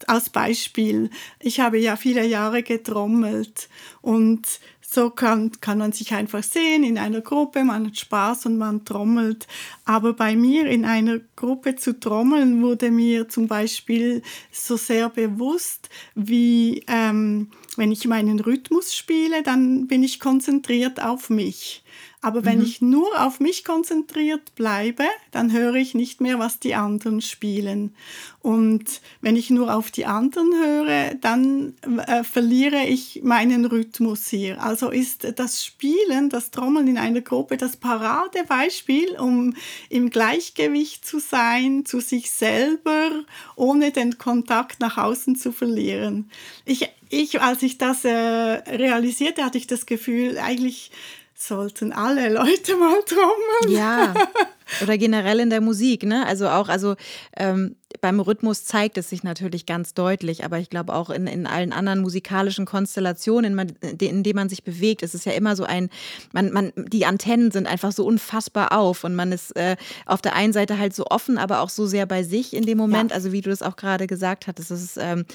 [0.06, 1.10] als Beispiel.
[1.40, 3.70] Ich habe ja viele Jahre getrommelt
[4.02, 8.58] und so kann, kann man sich einfach sehen in einer Gruppe, man hat Spaß und
[8.58, 9.48] man trommelt.
[9.84, 15.90] Aber bei mir in einer Gruppe zu trommeln wurde mir zum Beispiel so sehr bewusst,
[16.14, 21.84] wie ähm, wenn ich meinen Rhythmus spiele, dann bin ich konzentriert auf mich.
[22.26, 22.64] Aber wenn mhm.
[22.64, 27.94] ich nur auf mich konzentriert bleibe, dann höre ich nicht mehr, was die anderen spielen.
[28.42, 31.76] Und wenn ich nur auf die anderen höre, dann
[32.08, 34.60] äh, verliere ich meinen Rhythmus hier.
[34.60, 39.54] Also ist das Spielen, das Trommeln in einer Gruppe das Paradebeispiel, um
[39.90, 43.12] im Gleichgewicht zu sein, zu sich selber,
[43.56, 46.32] ohne den Kontakt nach außen zu verlieren.
[46.66, 50.90] Ich, ich als ich das äh, realisierte, hatte ich das Gefühl, eigentlich
[51.36, 53.78] sollten alle Leute mal trommeln.
[53.78, 54.14] Ja.
[54.82, 56.26] Oder generell in der Musik, ne?
[56.26, 56.96] Also auch, also
[57.38, 61.48] ähm, beim Rhythmus zeigt es sich natürlich ganz deutlich, aber ich glaube auch in, in
[61.48, 65.64] allen anderen musikalischen Konstellationen, in, in denen man sich bewegt, ist es ja immer so
[65.64, 65.90] ein,
[66.32, 70.36] man, man, die Antennen sind einfach so unfassbar auf und man ist äh, auf der
[70.36, 73.10] einen Seite halt so offen, aber auch so sehr bei sich in dem Moment.
[73.10, 73.16] Ja.
[73.16, 75.26] Also wie du das auch gerade gesagt hattest, das ist ähm,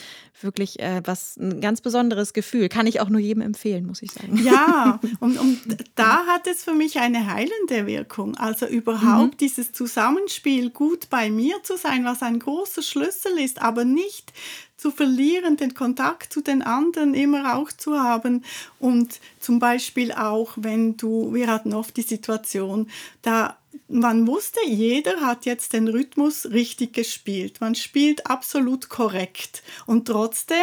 [0.40, 2.68] wirklich äh, was ein ganz besonderes Gefühl.
[2.68, 4.40] Kann ich auch nur jedem empfehlen, muss ich sagen.
[4.44, 5.58] Ja, und, und
[5.96, 8.36] da hat es für mich eine heilende Wirkung.
[8.36, 9.38] Also überhaupt mhm.
[9.38, 14.32] dieses Zusammenspiel gut bei mir zu sein, was ein großer Schlüssel ist, aber nicht
[14.76, 18.44] zu verlieren, den Kontakt zu den anderen immer auch zu haben
[18.78, 22.90] und zum Beispiel auch, wenn du, wir hatten oft die Situation,
[23.22, 23.56] da
[23.88, 27.60] man wusste, jeder hat jetzt den Rhythmus richtig gespielt.
[27.60, 29.62] Man spielt absolut korrekt.
[29.86, 30.56] Und trotzdem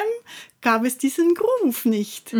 [0.62, 2.34] gab es diesen Groove nicht.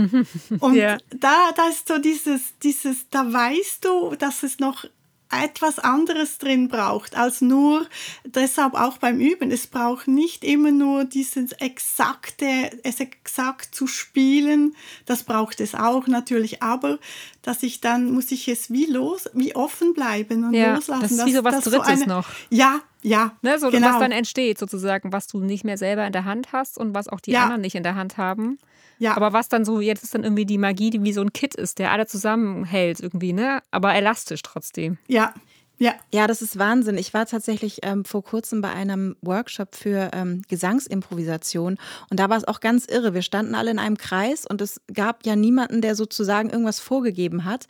[0.60, 0.98] Und ja.
[1.10, 4.86] da, da ist so dieses, dieses, da weißt du, dass es noch
[5.30, 7.86] etwas anderes drin braucht als nur,
[8.26, 12.46] deshalb auch beim Üben, es braucht nicht immer nur dieses exakte,
[12.84, 17.00] es exakt zu spielen, das braucht es auch natürlich, aber
[17.42, 21.02] dass ich dann, muss ich es wie los, wie offen bleiben und ja, loslassen.
[21.02, 22.28] Das ist wie so was Drittes so eine, noch.
[22.50, 23.32] Ja, ja.
[23.42, 23.88] Ne, so, genau.
[23.88, 27.08] Was dann entsteht sozusagen, was du nicht mehr selber in der Hand hast und was
[27.08, 27.44] auch die ja.
[27.44, 28.58] anderen nicht in der Hand haben.
[29.00, 29.16] Ja.
[29.16, 31.56] Aber was dann so, jetzt ist dann irgendwie die Magie, die wie so ein Kit
[31.56, 33.62] ist, der alle zusammenhält irgendwie, ne?
[33.72, 34.98] Aber elastisch trotzdem.
[35.08, 35.34] Ja.
[35.80, 35.94] Ja.
[36.12, 36.98] ja, das ist Wahnsinn.
[36.98, 41.78] Ich war tatsächlich ähm, vor kurzem bei einem Workshop für ähm, Gesangsimprovisation
[42.10, 43.14] und da war es auch ganz irre.
[43.14, 47.46] Wir standen alle in einem Kreis und es gab ja niemanden, der sozusagen irgendwas vorgegeben
[47.46, 47.68] hat.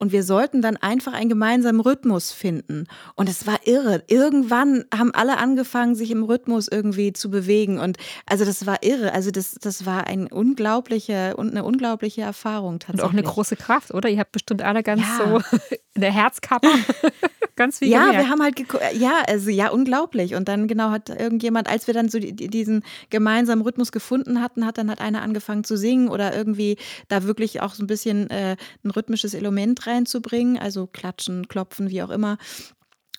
[0.00, 2.86] Und wir sollten dann einfach einen gemeinsamen Rhythmus finden.
[3.16, 4.02] Und es war irre.
[4.08, 7.78] Irgendwann haben alle angefangen, sich im Rhythmus irgendwie zu bewegen.
[7.78, 9.12] Und also das war irre.
[9.12, 13.02] Also das, das war ein unglaubliche und eine unglaubliche Erfahrung tatsächlich.
[13.02, 14.08] Und auch eine große Kraft, oder?
[14.08, 15.18] Ihr habt bestimmt alle ganz ja.
[15.18, 15.58] so
[15.94, 16.68] in der Herzkappe.
[17.60, 18.24] ganz viel Ja, gemerkt.
[18.24, 20.34] wir haben halt, ja, also ja, unglaublich.
[20.34, 24.78] Und dann genau hat irgendjemand, als wir dann so diesen gemeinsamen Rhythmus gefunden hatten, hat
[24.78, 28.56] dann hat einer angefangen zu singen oder irgendwie da wirklich auch so ein bisschen äh,
[28.82, 32.38] ein rhythmisches Element reinzubringen, also klatschen, klopfen, wie auch immer.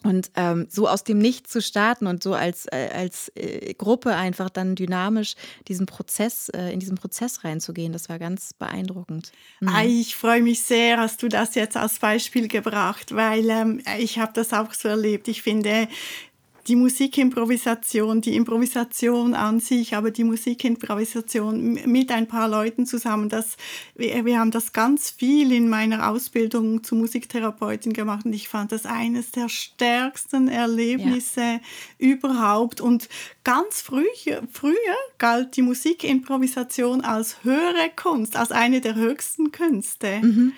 [0.03, 4.15] Und ähm, so aus dem Nichts zu starten und so als, äh, als äh, Gruppe
[4.15, 5.35] einfach dann dynamisch
[5.67, 9.31] diesen Prozess, äh, in diesen Prozess reinzugehen, das war ganz beeindruckend.
[9.59, 9.69] Mhm.
[9.85, 14.31] Ich freue mich sehr, hast du das jetzt als Beispiel gebracht, weil ähm, ich habe
[14.33, 15.27] das auch so erlebt.
[15.27, 15.87] Ich finde,
[16.67, 23.57] die Musikimprovisation, die Improvisation an sich, aber die Musikimprovisation mit ein paar Leuten zusammen, das,
[23.95, 28.71] wir, wir haben das ganz viel in meiner Ausbildung zur Musiktherapeutin gemacht und ich fand
[28.71, 31.59] das eines der stärksten Erlebnisse ja.
[31.97, 32.81] überhaupt.
[32.81, 33.09] Und
[33.43, 34.05] ganz früh,
[34.51, 34.75] früher
[35.17, 40.19] galt die Musikimprovisation als höhere Kunst, als eine der höchsten Künste.
[40.21, 40.53] Mhm.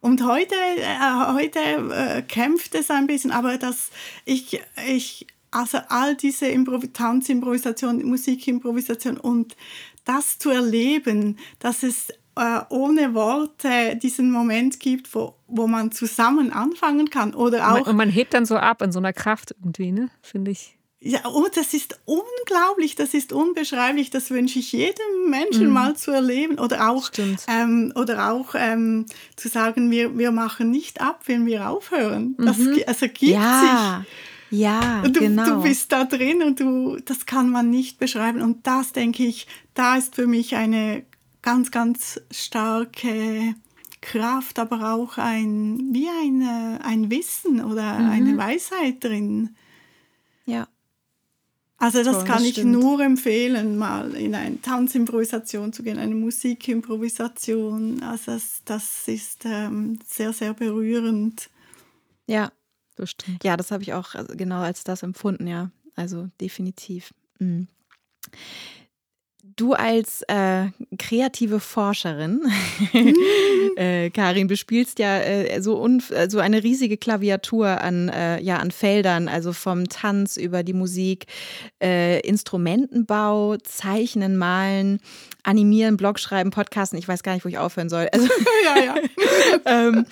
[0.00, 3.90] Und heute, äh, heute äh, kämpft es ein bisschen, aber das,
[4.24, 9.56] ich, ich also all diese Impro Tanzimprovisation, Musikimprovisation und
[10.04, 12.08] das zu erleben, dass es
[12.38, 17.34] äh, ohne Worte diesen Moment gibt, wo, wo man zusammen anfangen kann.
[17.34, 20.08] Oder auch, und man hebt dann so ab in so einer Kraft irgendwie, ne?
[20.22, 20.78] finde ich.
[21.00, 25.72] Ja, oh, das ist unglaublich, das ist unbeschreiblich, das wünsche ich jedem Menschen mm.
[25.72, 26.58] mal zu erleben.
[26.58, 27.10] Oder auch,
[27.46, 29.06] ähm, oder auch ähm,
[29.36, 32.34] zu sagen, wir, wir machen nicht ab, wenn wir aufhören.
[32.36, 32.82] Das mhm.
[32.84, 34.02] also gibt ja.
[34.02, 34.12] sich.
[34.50, 35.44] Ja, du, genau.
[35.44, 38.40] Du bist da drin und du, das kann man nicht beschreiben.
[38.40, 41.04] Und das, denke ich, da ist für mich eine
[41.42, 43.54] ganz, ganz starke
[44.00, 48.10] Kraft, aber auch ein, wie ein, ein Wissen oder mhm.
[48.10, 49.56] eine Weisheit drin.
[50.46, 50.68] Ja.
[51.78, 52.72] Also das Toll, kann das ich stimmt.
[52.72, 58.02] nur empfehlen, mal in eine Tanzimprovisation zu gehen, eine Musikimprovisation.
[58.02, 61.50] Also das, das ist ähm, sehr, sehr berührend.
[62.26, 62.50] Ja,
[62.98, 63.44] Bestimmt.
[63.44, 65.70] Ja, das habe ich auch genau als das empfunden, ja.
[65.94, 67.14] Also definitiv.
[67.38, 67.68] Mhm.
[69.58, 70.66] Du als äh,
[71.00, 72.42] kreative Forscherin,
[73.76, 78.70] äh, Karin, bespielst ja äh, so, äh, so eine riesige Klaviatur an, äh, ja, an
[78.70, 81.26] Feldern, also vom Tanz über die Musik,
[81.82, 85.00] äh, Instrumentenbau, Zeichnen, Malen,
[85.42, 86.96] Animieren, Blog schreiben, Podcasten.
[86.96, 88.08] Ich weiß gar nicht, wo ich aufhören soll.
[88.12, 88.28] Also,
[88.64, 88.94] ja, ja.
[89.88, 90.06] ähm,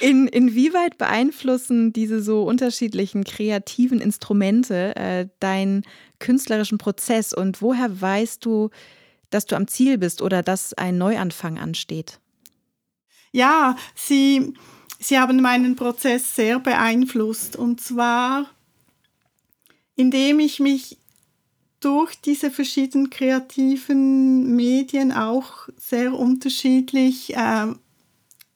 [0.00, 5.84] in, inwieweit beeinflussen diese so unterschiedlichen kreativen Instrumente dein
[6.22, 8.70] künstlerischen Prozess und woher weißt du,
[9.28, 12.18] dass du am Ziel bist oder dass ein Neuanfang ansteht?
[13.32, 14.54] Ja, sie,
[14.98, 18.46] sie haben meinen Prozess sehr beeinflusst und zwar
[19.94, 20.98] indem ich mich
[21.80, 27.66] durch diese verschiedenen kreativen Medien auch sehr unterschiedlich äh,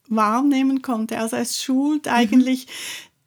[0.09, 1.19] wahrnehmen konnte.
[1.19, 2.13] Also es schult mhm.
[2.13, 2.69] eigentlich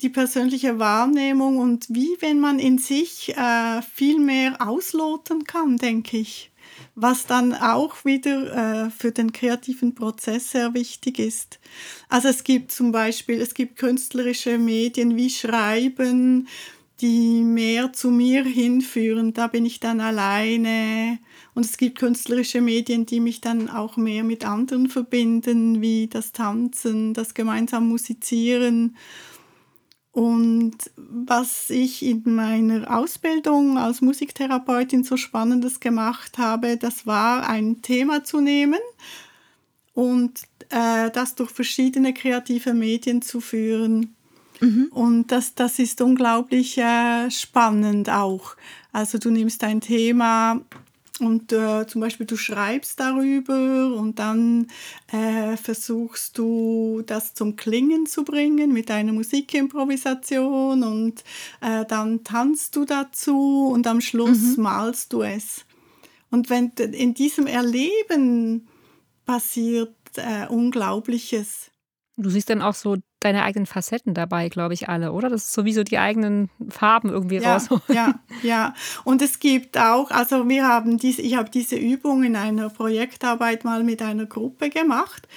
[0.01, 6.17] die persönliche Wahrnehmung und wie wenn man in sich äh, viel mehr ausloten kann, denke
[6.17, 6.51] ich.
[6.95, 11.59] Was dann auch wieder äh, für den kreativen Prozess sehr wichtig ist.
[12.07, 16.47] Also es gibt zum Beispiel, es gibt künstlerische Medien wie Schreiben,
[17.01, 19.33] die mehr zu mir hinführen.
[19.33, 21.19] Da bin ich dann alleine.
[21.53, 26.31] Und es gibt künstlerische Medien, die mich dann auch mehr mit anderen verbinden, wie das
[26.31, 28.95] Tanzen, das gemeinsam Musizieren.
[30.11, 37.81] Und was ich in meiner Ausbildung als Musiktherapeutin so spannendes gemacht habe, das war ein
[37.81, 38.79] Thema zu nehmen
[39.93, 44.15] und äh, das durch verschiedene kreative Medien zu führen.
[44.61, 44.89] Mhm.
[44.91, 48.55] Und das, das ist unglaublich äh, spannend auch.
[48.91, 50.61] Also du nimmst ein Thema
[51.21, 54.67] und äh, zum Beispiel du schreibst darüber und dann
[55.11, 61.23] äh, versuchst du das zum Klingen zu bringen mit deiner Musikimprovisation und
[61.61, 64.63] äh, dann tanzt du dazu und am Schluss mhm.
[64.63, 65.65] malst du es.
[66.31, 68.67] Und wenn in diesem Erleben
[69.25, 71.71] passiert äh, Unglaubliches.
[72.21, 75.29] Du siehst dann auch so deine eigenen Facetten dabei, glaube ich, alle, oder?
[75.29, 77.69] Das ist sowieso die eigenen Farben irgendwie ja, raus.
[77.87, 78.73] Ja, ja.
[79.03, 83.63] Und es gibt auch, also wir haben diese, ich habe diese Übung in einer Projektarbeit
[83.63, 85.27] mal mit einer Gruppe gemacht.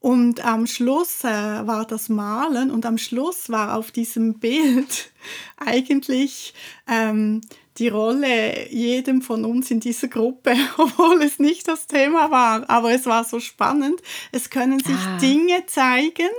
[0.00, 5.12] Und am Schluss äh, war das Malen und am Schluss war auf diesem Bild
[5.58, 6.54] eigentlich
[6.88, 7.42] ähm,
[7.80, 12.68] die Rolle jedem von uns in dieser Gruppe, obwohl es nicht das Thema war.
[12.68, 14.00] Aber es war so spannend.
[14.30, 15.18] Es können sich ah.
[15.18, 16.30] Dinge zeigen,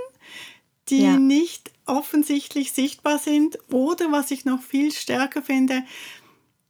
[0.88, 1.18] die ja.
[1.18, 3.58] nicht offensichtlich sichtbar sind.
[3.70, 5.82] Oder was ich noch viel stärker finde,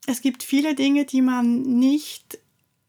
[0.06, 2.38] es gibt viele Dinge, die man nicht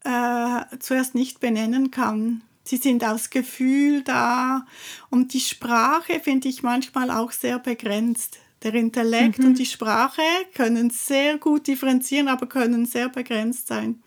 [0.04, 2.42] äh, zuerst nicht benennen kann.
[2.64, 4.66] Sie sind aus Gefühl da
[5.10, 8.38] und die Sprache finde ich manchmal auch sehr begrenzt.
[8.64, 9.46] Der Intellekt mhm.
[9.46, 10.22] und die Sprache
[10.54, 14.02] können sehr gut differenzieren, aber können sehr begrenzt sein.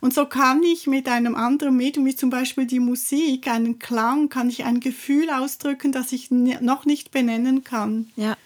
[0.00, 4.28] Und so kann ich mit einem anderen Medium, wie zum Beispiel die Musik, einen Klang,
[4.28, 8.10] kann ich ein Gefühl ausdrücken, das ich noch nicht benennen kann.
[8.16, 8.36] Ja.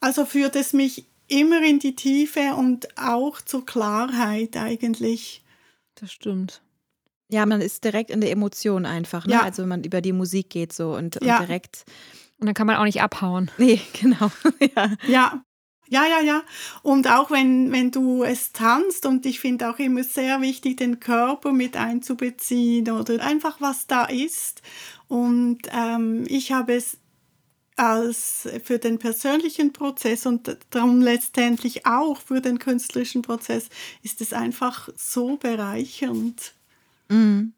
[0.00, 5.42] Also führt es mich immer in die Tiefe und auch zur Klarheit eigentlich.
[5.96, 6.62] Das stimmt.
[7.28, 9.34] Ja, man ist direkt in der Emotion einfach, ne?
[9.34, 9.42] Ja.
[9.42, 11.40] Also wenn man über die Musik geht so und, und ja.
[11.40, 11.84] direkt
[12.38, 13.50] und dann kann man auch nicht abhauen.
[13.58, 14.30] Nee, genau.
[14.76, 14.90] ja.
[15.06, 15.44] ja.
[15.90, 16.42] Ja, ja, ja.
[16.82, 21.00] Und auch wenn, wenn du es tanzt, und ich finde auch immer sehr wichtig, den
[21.00, 24.60] Körper mit einzubeziehen oder einfach was da ist.
[25.06, 26.98] Und ähm, ich habe es
[27.76, 33.68] als für den persönlichen Prozess und darum letztendlich auch für den künstlerischen Prozess
[34.02, 36.54] ist es einfach so bereichernd.
[37.08, 37.54] Mhm.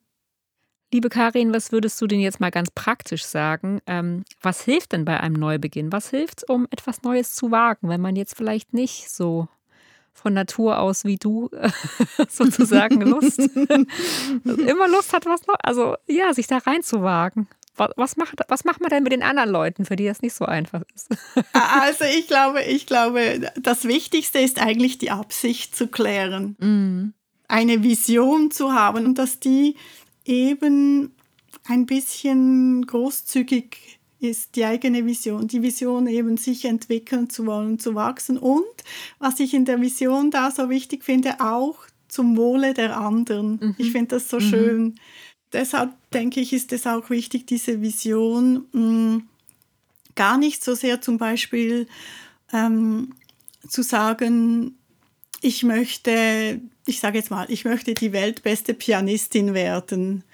[0.93, 3.81] Liebe Karin, was würdest du denn jetzt mal ganz praktisch sagen?
[3.87, 5.93] Ähm, was hilft denn bei einem Neubeginn?
[5.93, 9.47] Was hilft, um etwas Neues zu wagen, wenn man jetzt vielleicht nicht so
[10.13, 11.49] von Natur aus wie du
[12.29, 13.39] sozusagen Lust,
[14.45, 17.47] immer Lust hat, was noch, also ja, sich da reinzuwagen?
[17.77, 20.35] Was, was, macht, was macht man denn mit den anderen Leuten, für die das nicht
[20.35, 21.09] so einfach ist?
[21.53, 26.57] also ich glaube, ich glaube, das Wichtigste ist eigentlich die Absicht zu klären.
[26.59, 27.15] Mm.
[27.47, 29.77] Eine Vision zu haben und dass die
[30.31, 31.13] eben
[31.65, 37.95] ein bisschen großzügig ist die eigene Vision, die Vision eben sich entwickeln zu wollen, zu
[37.95, 38.65] wachsen und
[39.19, 43.59] was ich in der Vision da so wichtig finde, auch zum Wohle der anderen.
[43.61, 43.75] Mhm.
[43.79, 44.41] Ich finde das so mhm.
[44.41, 44.95] schön.
[45.53, 49.29] Deshalb denke ich, ist es auch wichtig, diese Vision mh, mm,
[50.17, 51.89] gar nicht so sehr zum Beispiel
[52.53, 53.15] ähm,
[53.69, 54.77] zu sagen,
[55.41, 60.25] ich möchte, ich sage jetzt mal, ich möchte die weltbeste Pianistin werden.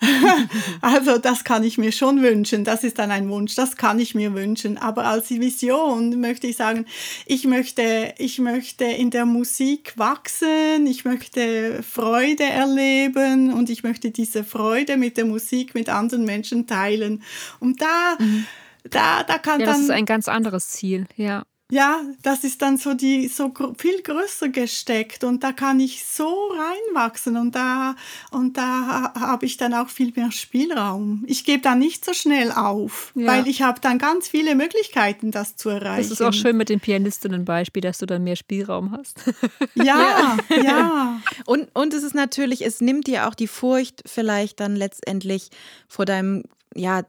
[0.80, 2.64] also das kann ich mir schon wünschen.
[2.64, 3.54] Das ist dann ein Wunsch.
[3.54, 4.78] Das kann ich mir wünschen.
[4.78, 6.86] Aber als Vision möchte ich sagen,
[7.26, 10.86] ich möchte, ich möchte in der Musik wachsen.
[10.86, 16.66] Ich möchte Freude erleben und ich möchte diese Freude mit der Musik mit anderen Menschen
[16.66, 17.22] teilen.
[17.58, 18.46] Und da, mhm.
[18.84, 19.74] da, da kann ja, dann.
[19.74, 21.06] Das ist ein ganz anderes Ziel.
[21.16, 26.02] Ja ja, das ist dann so die so viel größer gesteckt und da kann ich
[26.06, 27.94] so reinwachsen und da
[28.30, 31.24] und da habe ich dann auch viel mehr Spielraum.
[31.26, 33.26] Ich gebe dann nicht so schnell auf, ja.
[33.26, 36.08] weil ich habe dann ganz viele Möglichkeiten, das zu erreichen.
[36.08, 39.18] Das ist auch schön mit dem Pianistinnenbeispiel, dass du dann mehr Spielraum hast.
[39.74, 40.62] Ja, ja.
[40.62, 41.20] ja.
[41.44, 45.50] Und und es ist natürlich, es nimmt dir auch die Furcht vielleicht dann letztendlich
[45.86, 46.44] vor deinem
[46.74, 47.02] ja,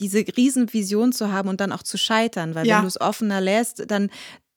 [0.00, 2.76] diese Riesenvision zu haben und dann auch zu scheitern, weil ja.
[2.76, 4.10] wenn du es offener lässt, dann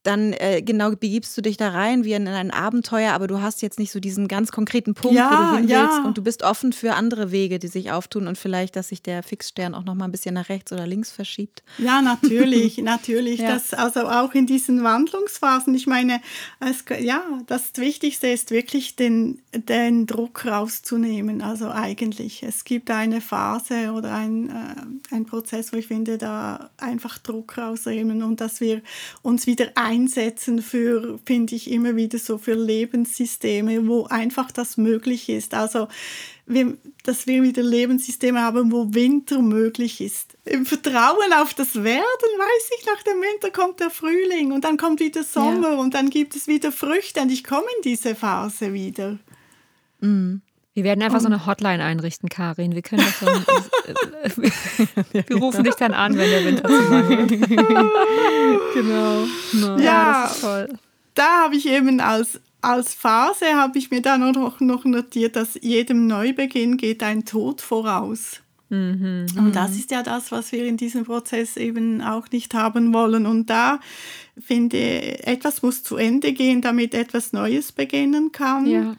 [0.03, 3.61] dann äh, genau begibst du dich da rein wie in ein Abenteuer, aber du hast
[3.61, 6.03] jetzt nicht so diesen ganz konkreten Punkt, ja, wo du hin willst ja.
[6.05, 9.23] und du bist offen für andere Wege, die sich auftun und vielleicht, dass sich der
[9.23, 11.63] Fixstern auch noch mal ein bisschen nach rechts oder links verschiebt.
[11.77, 13.39] Ja, natürlich, natürlich.
[13.39, 13.53] Ja.
[13.53, 15.73] Das, also auch in diesen Wandlungsphasen.
[15.73, 16.21] Ich meine,
[16.59, 21.41] es, ja, das Wichtigste ist wirklich den, den Druck rauszunehmen.
[21.41, 26.71] Also eigentlich, es gibt eine Phase oder ein, äh, ein Prozess, wo ich finde, da
[26.77, 28.81] einfach Druck rausnehmen und dass wir
[29.21, 34.77] uns wieder ein einsetzen für, finde ich, immer wieder so für Lebenssysteme, wo einfach das
[34.77, 35.53] möglich ist.
[35.53, 35.87] Also,
[36.45, 40.37] wir, dass wir wieder Lebenssysteme haben, wo Winter möglich ist.
[40.45, 44.77] Im Vertrauen auf das Werden, weiß ich, nach dem Winter kommt der Frühling und dann
[44.77, 45.77] kommt wieder Sommer ja.
[45.77, 49.19] und dann gibt es wieder Früchte und ich komme in diese Phase wieder.
[50.01, 50.41] Mhm.
[50.75, 52.73] Wir werden einfach so eine Hotline einrichten, Karin.
[52.73, 54.43] Wir können das dann,
[55.27, 57.29] Wir rufen dich dann an, wenn der Winter zu lang wird.
[58.73, 59.27] genau.
[59.53, 59.77] No.
[59.77, 60.69] Ja, ja, das ist toll.
[61.13, 65.59] Da habe ich eben als, als Phase, habe ich mir dann noch, noch notiert, dass
[65.61, 68.41] jedem Neubeginn geht ein Tod voraus.
[68.69, 72.91] Mhm, und das ist ja das, was wir in diesem Prozess eben auch nicht haben
[72.91, 73.27] wollen.
[73.27, 73.79] Und da
[74.43, 78.65] finde ich, etwas muss zu Ende gehen, damit etwas Neues beginnen kann.
[78.65, 78.95] Ja.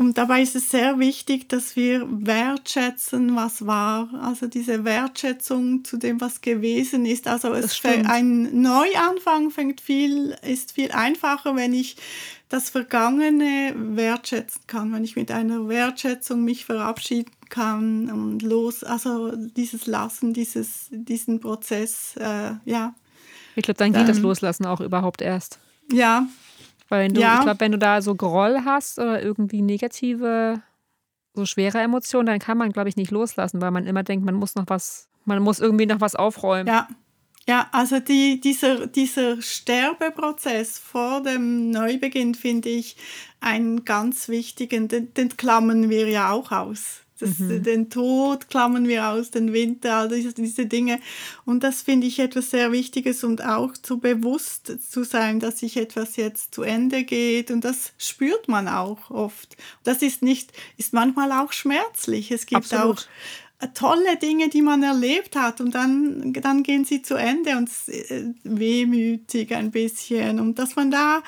[0.00, 4.08] Und dabei ist es sehr wichtig, dass wir wertschätzen, was war.
[4.22, 7.28] Also diese Wertschätzung zu dem, was gewesen ist.
[7.28, 11.98] Also es ein Neuanfang fängt viel, ist viel einfacher, wenn ich
[12.48, 19.32] das Vergangene wertschätzen kann, wenn ich mit einer Wertschätzung mich verabschieden kann und los, also
[19.36, 22.94] dieses Lassen, dieses, diesen Prozess, äh, ja.
[23.54, 25.58] Ich glaube, dann geht ähm, das Loslassen auch überhaupt erst.
[25.92, 26.26] Ja,
[26.90, 27.36] weil du, ja.
[27.36, 30.60] ich glaube, wenn du da so Groll hast oder irgendwie negative,
[31.34, 34.34] so schwere Emotionen, dann kann man, glaube ich, nicht loslassen, weil man immer denkt, man
[34.34, 36.68] muss noch was, man muss irgendwie noch was aufräumen.
[36.68, 36.88] Ja.
[37.48, 42.96] Ja, also die, dieser, dieser Sterbeprozess vor dem Neubeginn finde ich
[43.40, 47.00] einen ganz wichtigen, den, den klammern wir ja auch aus.
[47.20, 47.62] Das, mhm.
[47.62, 51.00] Den Tod klammern wir aus, den Winter, all diese, diese Dinge.
[51.44, 55.76] Und das finde ich etwas sehr Wichtiges und auch zu bewusst zu sein, dass sich
[55.76, 57.50] etwas jetzt zu Ende geht.
[57.50, 59.56] Und das spürt man auch oft.
[59.84, 62.30] Das ist nicht, ist manchmal auch schmerzlich.
[62.30, 62.98] Es gibt Absolut.
[62.98, 67.68] auch tolle Dinge, die man erlebt hat und dann, dann gehen sie zu Ende und
[67.88, 70.40] äh, wehmütig ein bisschen.
[70.40, 71.22] Und dass man da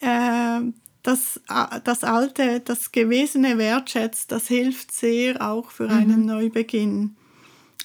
[0.00, 0.60] äh,
[1.08, 6.26] das, äh, das Alte, das Gewesene wertschätzt, das hilft sehr auch für einen mhm.
[6.26, 7.16] Neubeginn.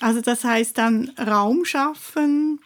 [0.01, 2.59] Also das heißt dann Raum schaffen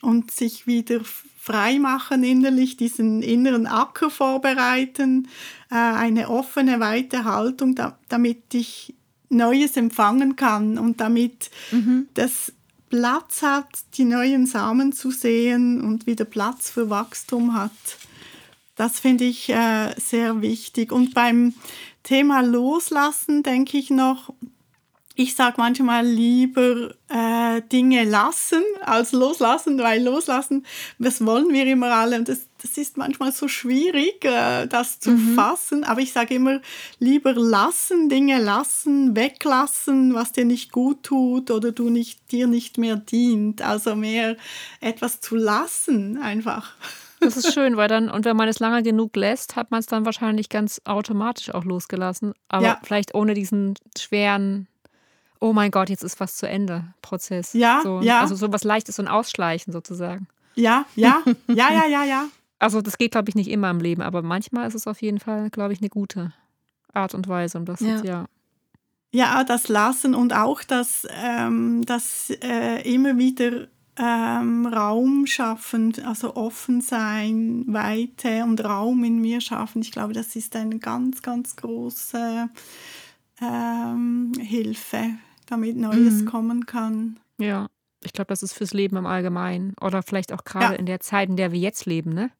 [0.00, 1.00] und sich wieder
[1.38, 5.28] frei machen innerlich, diesen inneren Acker vorbereiten,
[5.70, 7.78] äh, eine offene, weite Haltung,
[8.08, 8.94] damit ich
[9.28, 12.08] Neues empfangen kann und damit mhm.
[12.14, 12.52] das
[12.88, 17.70] Platz hat, die neuen Samen zu sehen und wieder Platz für Wachstum hat.
[18.80, 20.90] Das finde ich äh, sehr wichtig.
[20.90, 21.52] Und beim
[22.02, 24.32] Thema Loslassen denke ich noch,
[25.14, 30.64] ich sage manchmal lieber äh, Dinge lassen als loslassen, weil loslassen,
[30.98, 35.10] das wollen wir immer alle und das, das ist manchmal so schwierig, äh, das zu
[35.10, 35.34] mhm.
[35.34, 35.84] fassen.
[35.84, 36.62] Aber ich sage immer
[36.98, 42.78] lieber lassen, Dinge lassen, weglassen, was dir nicht gut tut oder du nicht, dir nicht
[42.78, 43.60] mehr dient.
[43.60, 44.38] Also mehr
[44.80, 46.72] etwas zu lassen einfach.
[47.20, 49.86] Das ist schön, weil dann, und wenn man es lange genug lässt, hat man es
[49.86, 52.32] dann wahrscheinlich ganz automatisch auch losgelassen.
[52.48, 52.80] Aber ja.
[52.82, 54.68] vielleicht ohne diesen schweren,
[55.38, 57.52] oh mein Gott, jetzt ist was zu Ende Prozess.
[57.52, 58.20] Ja, so, ja.
[58.20, 60.28] Also so was Leichtes und Ausschleichen sozusagen.
[60.54, 62.24] Ja, ja, ja, ja, ja, ja.
[62.58, 65.18] Also das geht, glaube ich, nicht immer im Leben, aber manchmal ist es auf jeden
[65.18, 66.32] Fall, glaube ich, eine gute
[66.92, 67.88] Art und Weise, um das ja.
[67.88, 68.26] Jetzt, ja.
[69.12, 73.66] Ja, das Lassen und auch das, ähm, das äh, immer wieder
[74.02, 79.82] ähm, Raum schaffen, also offen sein, Weite und Raum in mir schaffen.
[79.82, 82.48] Ich glaube, das ist ein ganz, ganz großer
[83.42, 85.10] ähm, Hilfe,
[85.46, 86.26] damit Neues Mhm.
[86.26, 87.20] kommen kann.
[87.38, 87.68] Ja,
[88.02, 90.78] ich glaube, das ist fürs Leben im Allgemeinen oder vielleicht auch gerade Ja.
[90.78, 92.30] in der Zeit, in der wir jetzt leben, ne?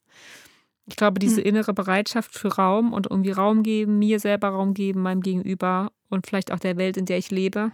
[0.87, 1.47] Ich glaube, diese Mhm.
[1.47, 6.27] innere Bereitschaft für Raum und irgendwie Raum geben, mir selber Raum geben, meinem Gegenüber und
[6.27, 7.71] vielleicht auch der Welt, in der ich lebe.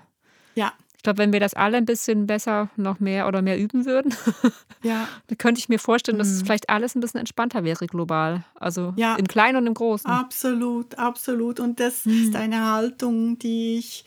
[0.54, 0.72] Ja,
[1.06, 4.12] glaube, wenn wir das alle ein bisschen besser noch mehr oder mehr üben würden,
[4.82, 6.46] ja, dann könnte ich mir vorstellen, dass es Mhm.
[6.46, 8.44] vielleicht alles ein bisschen entspannter wäre global.
[8.54, 9.16] Also Ja.
[9.16, 10.10] im Kleinen und im Großen.
[10.10, 11.60] absolut, absolut.
[11.60, 12.22] Und das Mhm.
[12.24, 14.04] ist eine Haltung, die ich,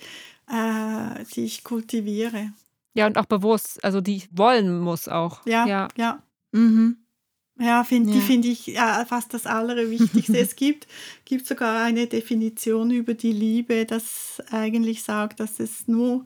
[0.50, 2.52] äh, die ich kultiviere.
[2.93, 5.45] Ja, und auch bewusst, also die ich wollen muss auch.
[5.45, 5.88] Ja, ja.
[5.95, 6.24] ja.
[6.52, 6.97] Mhm.
[7.62, 8.24] Ja, find, die Ja.
[8.24, 10.38] finde ich äh, fast das Allerwichtigste.
[10.39, 10.88] es gibt,
[11.26, 16.24] gibt sogar eine Definition über die Liebe, das eigentlich sagt, dass es nur,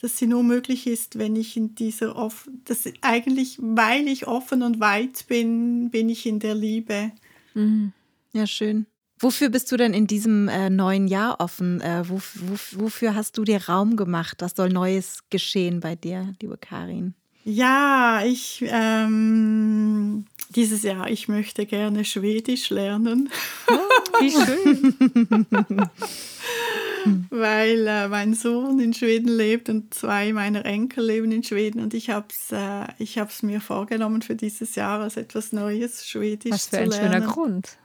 [0.00, 4.62] dass sie nur möglich ist, wenn ich in dieser off dass eigentlich, weil ich offen
[4.62, 7.12] und weit bin, bin ich in der Liebe.
[7.54, 7.92] Mhm.
[8.32, 8.86] Ja, schön.
[9.20, 11.80] Wofür bist du denn in diesem äh, neuen Jahr offen?
[11.80, 14.38] Äh, wo, wo, wofür hast du dir Raum gemacht?
[14.40, 17.14] Was soll Neues geschehen bei dir, liebe Karin?
[17.44, 23.30] Ja, ich ähm, dieses Jahr, ich möchte gerne Schwedisch lernen.
[24.20, 24.96] Wie schön.
[27.30, 31.94] weil äh, mein Sohn in Schweden lebt und zwei meiner Enkel leben in Schweden und
[31.94, 36.52] ich habe es äh, ich hab's mir vorgenommen für dieses Jahr als etwas Neues Schwedisch
[36.52, 37.12] Was für ein lernen.
[37.12, 37.78] schöner Grund.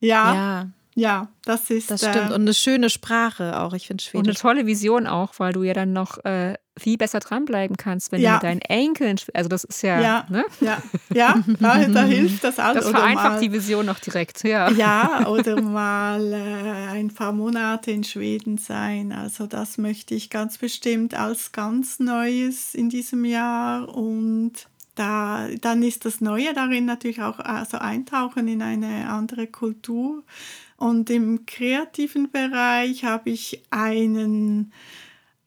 [0.00, 2.30] Ja, ja, Ja, das ist das stimmt.
[2.30, 3.72] Äh, Und eine schöne Sprache auch.
[3.74, 4.40] Ich finde Und eine Schwedisch.
[4.40, 8.32] tolle Vision auch, weil du ja dann noch äh, viel besser dranbleiben kannst, wenn Ja.
[8.32, 10.26] du mit deinen Enkeln, also das ist ja, Ja.
[10.28, 10.44] ne?
[10.60, 12.84] ja, ja, da, da hilft das alles.
[12.84, 14.70] Das vereinfacht mal- die Vision noch direkt, ja.
[14.72, 19.12] Ja, oder mal äh, ein paar Monate in Schweden sein.
[19.12, 23.88] Also das möchte ich ganz bestimmt als ganz Neues in diesem Jahr.
[23.94, 24.52] Und
[24.96, 30.22] da, dann ist das Neue darin natürlich auch also eintauchen in eine andere Kultur.
[30.78, 34.72] Und im kreativen Bereich habe ich einen,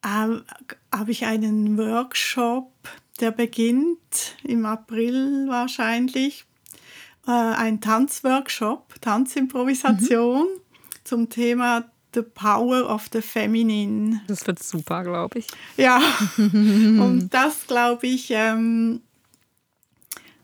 [0.04, 2.72] habe ich einen Workshop,
[3.20, 6.46] der beginnt im April wahrscheinlich
[7.28, 10.48] äh, ein Tanzworkshop, Tanzimprovisation
[11.04, 14.22] zum Thema The Power of the Feminine.
[14.28, 15.48] Das wird super, glaube ich.
[15.78, 16.02] Ja,
[16.38, 19.02] und das glaube ich, ähm,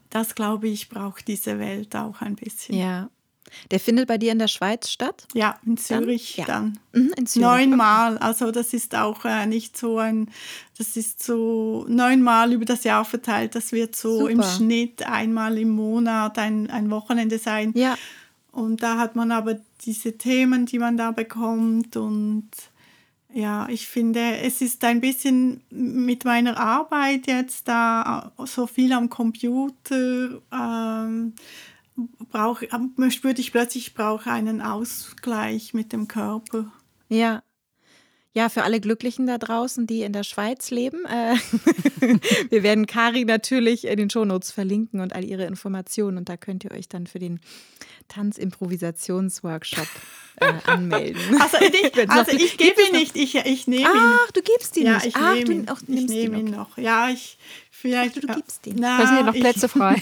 [0.10, 2.78] das glaube ich, braucht diese Welt auch ein bisschen.
[2.78, 3.10] Ja.
[3.72, 5.28] Der findet bei dir in der Schweiz statt?
[5.34, 6.46] Ja, in Zürich ja.
[6.46, 6.80] dann.
[6.94, 7.46] Mhm, in Zürich.
[7.48, 10.30] Neunmal, also das ist auch äh, nicht so ein,
[10.78, 13.56] das ist so neunmal über das Jahr verteilt.
[13.56, 14.56] Das wird so im Super.
[14.56, 17.72] Schnitt einmal im Monat ein, ein Wochenende sein.
[17.76, 17.98] Ja,
[18.52, 21.98] Und da hat man aber diese Themen, die man da bekommt.
[21.98, 22.50] Und
[23.34, 29.10] ja, ich finde, es ist ein bisschen mit meiner Arbeit jetzt da so viel am
[29.10, 30.42] Computer.
[30.54, 31.34] Ähm,
[32.30, 32.68] brauche,
[33.10, 36.72] spürte ich plötzlich, ich brauche einen Ausgleich mit dem Körper.
[37.10, 37.44] ja.
[38.38, 41.06] Ja, für alle Glücklichen da draußen, die in der Schweiz leben.
[41.06, 41.36] Äh,
[42.50, 46.18] wir werden Kari natürlich in den Shownotes verlinken und all ihre Informationen.
[46.18, 47.40] Und da könnt ihr euch dann für den
[48.08, 49.88] Tanzimprovisationsworkshop
[50.38, 51.22] äh, anmelden.
[51.40, 53.90] Also, ich, also ich gebe ihn nicht, ich, ich nehme ihn.
[53.94, 55.06] Ach, du gibst ihn Ja, nicht.
[55.08, 55.70] ich Ach, nehme du ihn.
[55.70, 56.54] auch ich nehme ihn ihn.
[56.56, 56.78] noch.
[56.78, 57.38] Ja, ich
[57.72, 58.22] vielleicht.
[58.22, 58.36] Du ja.
[58.36, 58.76] gibst ihn.
[58.80, 60.02] Na, Da sind ja noch Plätze frei.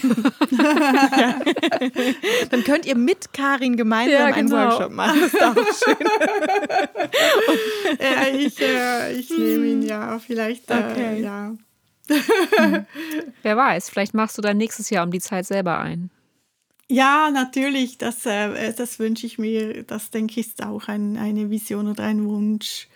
[2.50, 4.70] Dann könnt ihr mit Karin gemeinsam Ja, einen genau.
[4.70, 5.20] Workshop machen.
[5.20, 5.96] Das ist auch schön.
[8.00, 10.70] ja, ich, äh, ich nehme ihn ja, vielleicht.
[10.70, 11.22] Äh, Okay.
[11.22, 11.54] ja.
[13.42, 16.10] Wer weiß, vielleicht machst du dann nächstes Jahr um die Zeit selber ein.
[16.88, 19.82] Ja, natürlich, das, äh, das wünsche ich mir.
[19.84, 22.88] Das denke ich ist auch ein, eine Vision oder ein Wunsch.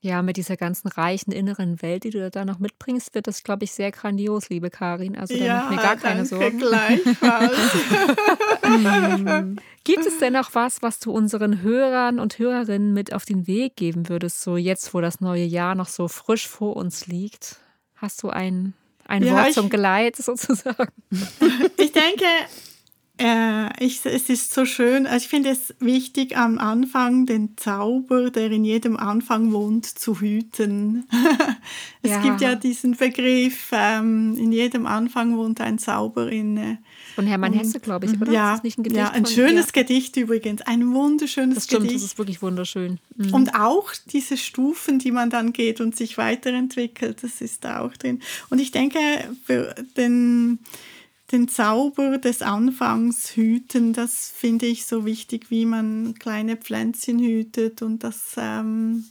[0.00, 3.64] Ja, mit dieser ganzen reichen inneren Welt, die du da noch mitbringst, wird das, glaube
[3.64, 5.16] ich, sehr grandios, liebe Karin.
[5.16, 6.58] Also da ja, mach mir gar keine Sorgen.
[6.58, 7.58] gleichfalls.
[9.84, 13.76] Gibt es denn noch was, was du unseren Hörern und Hörerinnen mit auf den Weg
[13.76, 17.56] geben würdest, so jetzt, wo das neue Jahr noch so frisch vor uns liegt?
[17.96, 18.74] Hast du ein,
[19.06, 20.92] ein Ja, Wort zum Geleit sozusagen?
[21.78, 22.24] Ich denke,
[23.18, 25.06] äh, ich, es ist so schön.
[25.06, 30.20] Also ich finde es wichtig, am Anfang den Zauber, der in jedem Anfang wohnt, zu
[30.20, 31.06] hüten.
[32.02, 32.22] es Ja.
[32.22, 36.78] gibt ja diesen Begriff, ähm, in jedem Anfang wohnt ein Zauber inne.
[37.14, 38.30] Von Hermann Und- Hesse, glaube ich, oder?
[38.30, 39.82] Ja, Ist nicht ein Gedicht ja, ein von- schönes ja.
[39.82, 41.96] Gedicht übrigens, ein wunderschönes Das stimmt, Gedicht.
[41.96, 42.98] das ist wirklich wunderschön.
[43.16, 43.32] Mhm.
[43.32, 47.96] Und auch diese Stufen, die man dann geht und sich weiterentwickelt, das ist da auch
[47.96, 48.20] drin.
[48.50, 48.98] Und ich denke,
[49.44, 50.58] für den,
[51.32, 57.82] den Zauber des Anfangs hüten, das finde ich so wichtig, wie man kleine Pflänzchen hütet
[57.82, 58.34] und das.
[58.36, 59.04] Ähm,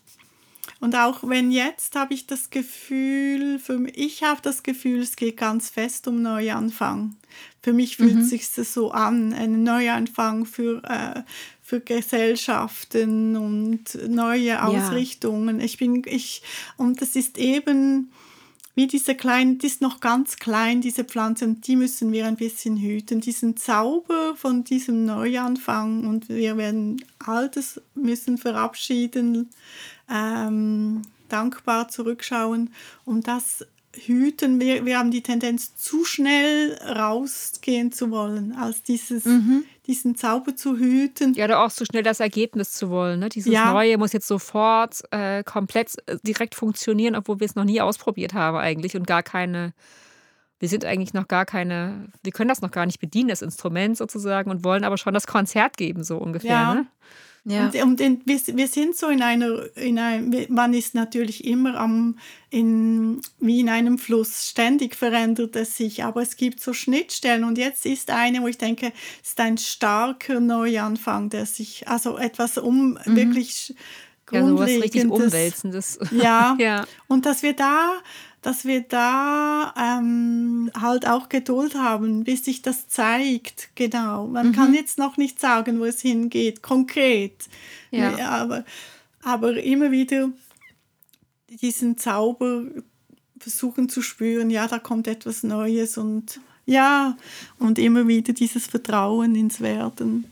[0.80, 5.16] und auch wenn jetzt habe ich das Gefühl, für mich, ich habe das Gefühl, es
[5.16, 7.16] geht ganz fest um Neuanfang.
[7.62, 11.24] Für mich fühlt es sich so an, ein Neuanfang für, äh,
[11.62, 15.60] für Gesellschaften und neue Ausrichtungen.
[15.60, 16.44] Ich bin, ich,
[16.78, 18.12] und das ist eben
[18.76, 22.36] wie diese kleinen, die ist noch ganz klein, diese Pflanze, und die müssen wir ein
[22.36, 23.22] bisschen hüten.
[23.22, 29.50] Diesen Zauber von diesem Neuanfang und wir werden Altes müssen verabschieden,
[30.10, 32.70] ähm, dankbar zurückschauen,
[33.06, 33.66] um das
[34.06, 34.60] hüten.
[34.60, 39.64] Wir, wir haben die Tendenz, zu schnell rausgehen zu wollen, als dieses, Mhm.
[39.88, 41.34] diesen Zauber zu hüten.
[41.34, 43.20] Ja, oder auch so schnell das Ergebnis zu wollen.
[43.20, 43.30] Ne?
[43.30, 43.72] Dieses Ja.
[43.74, 48.34] Neue muss jetzt sofort äh, komplett äh, direkt funktionieren, obwohl wir es noch nie ausprobiert
[48.34, 49.74] haben eigentlich und gar keine,
[50.60, 53.98] wir sind eigentlich noch gar keine, wir können das noch gar nicht bedienen, das Instrument
[53.98, 56.52] sozusagen, und wollen aber schon das Konzert geben, so ungefähr.
[56.52, 56.74] Ja.
[56.76, 56.88] Ne?
[57.48, 57.66] Ja.
[57.68, 61.76] Und, und in, wir, wir sind so in einer, in ein, man ist natürlich immer
[61.76, 62.18] am,
[62.50, 67.60] in, wie in einem Fluss, ständig verändert es sich, aber es gibt so Schnittstellen und
[67.60, 68.92] jetzt ist eine, wo ich denke,
[69.22, 73.76] es ist ein starker Neuanfang, der sich, also etwas um, wirklich
[74.32, 75.06] Ja, sowas richtig.
[75.06, 76.00] Umwälzendes.
[76.10, 76.88] Ja, ja.
[77.08, 77.92] und dass wir da,
[78.46, 84.28] dass wir da ähm, halt auch Geduld haben, bis sich das zeigt, genau.
[84.28, 84.76] Man kann Mhm.
[84.76, 87.50] jetzt noch nicht sagen, wo es hingeht, konkret.
[87.90, 88.16] Ja.
[88.30, 88.64] Aber,
[89.24, 90.30] aber immer wieder
[91.50, 92.66] diesen Zauber
[93.40, 97.18] versuchen zu spüren, ja, da kommt etwas Neues und ja,
[97.60, 100.26] und immer wieder dieses Vertrauen ins Werden.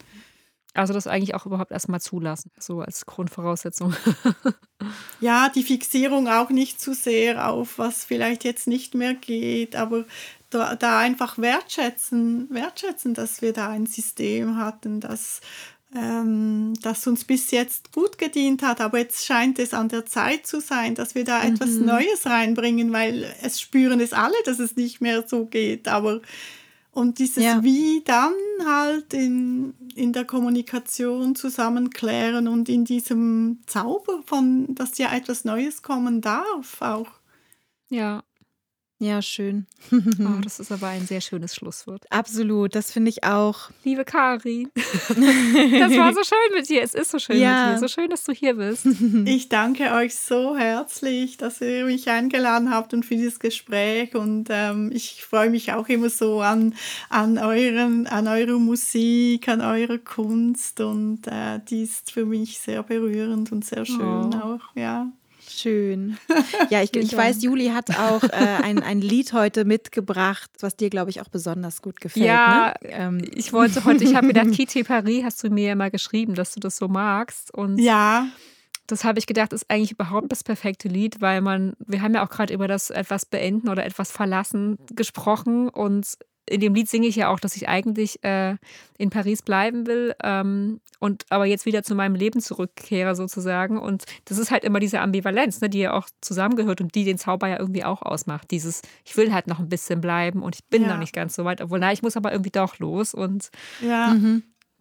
[0.74, 3.94] Also das eigentlich auch überhaupt erstmal zulassen, so als Grundvoraussetzung.
[5.22, 10.04] Ja, die Fixierung auch nicht zu sehr auf, was vielleicht jetzt nicht mehr geht, aber
[10.50, 15.40] da, da einfach wertschätzen, wertschätzen, dass wir da ein System hatten, das,
[15.96, 20.46] ähm, das uns bis jetzt gut gedient hat, aber jetzt scheint es an der Zeit
[20.46, 24.76] zu sein, dass wir da etwas Neues reinbringen, weil es spüren es alle, dass es
[24.76, 26.22] nicht mehr so geht, aber
[26.94, 27.64] und dieses Ja.
[27.64, 28.34] Wie dann
[28.66, 35.82] halt in, in der Kommunikation zusammenklären und in diesem Zauber von, dass ja etwas Neues
[35.82, 37.10] kommen darf auch.
[37.90, 38.24] ja,
[39.04, 39.66] Ja, schön.
[39.92, 42.06] oh, das ist aber ein sehr schönes Schlusswort.
[42.10, 43.70] Absolut, das finde ich auch.
[43.84, 46.82] Liebe Kari, das war so schön mit dir.
[46.84, 47.66] Es ist so schön Ja.
[47.68, 47.80] mit dir.
[47.80, 48.86] So schön, dass du hier bist.
[49.26, 54.16] Ich danke euch so herzlich, dass ihr mich eingeladen habt und für dieses Gespräch.
[54.16, 56.74] Und ähm, ich freue mich auch immer so an,
[57.10, 60.80] an, euren, an eurer Musik, an eurer Kunst.
[60.80, 64.00] Und äh, die ist für mich sehr berührend und sehr schön
[64.34, 64.38] Oh.
[64.38, 64.76] auch.
[64.76, 65.12] Ja.
[65.56, 66.18] Schön.
[66.70, 67.44] Ja, ich, ich weiß.
[67.44, 68.28] Juli hat auch äh,
[68.64, 72.26] ein, ein Lied heute mitgebracht, was dir, glaube ich, auch besonders gut gefällt.
[72.26, 72.90] Ja, ne?
[72.90, 76.36] ähm, Ich wollte heute, ich habe gedacht, Kitty Paris hast du mir ja mal geschrieben,
[76.36, 77.54] dass du das so magst.
[77.54, 78.28] Und Ja,
[78.88, 82.26] das habe ich gedacht, ist eigentlich überhaupt das perfekte Lied, weil man, wir haben ja
[82.26, 86.18] auch gerade über das etwas beenden oder etwas verlassen gesprochen und
[86.50, 88.56] in dem Lied singe ich ja auch, dass ich eigentlich äh,
[88.98, 93.78] in Paris bleiben will ähm, und aber jetzt wieder zu meinem Leben zurückkehre sozusagen.
[93.78, 97.18] Und das ist halt immer diese Ambivalenz, ne, die ja auch zusammengehört und die den
[97.18, 98.52] Zauber ja irgendwie auch ausmacht.
[98.52, 100.90] Dieses, ich will halt noch ein bisschen bleiben und ich bin Ja.
[100.90, 103.50] noch nicht ganz so weit, obwohl, na, ich muss aber irgendwie doch los und
[103.82, 104.16] ja.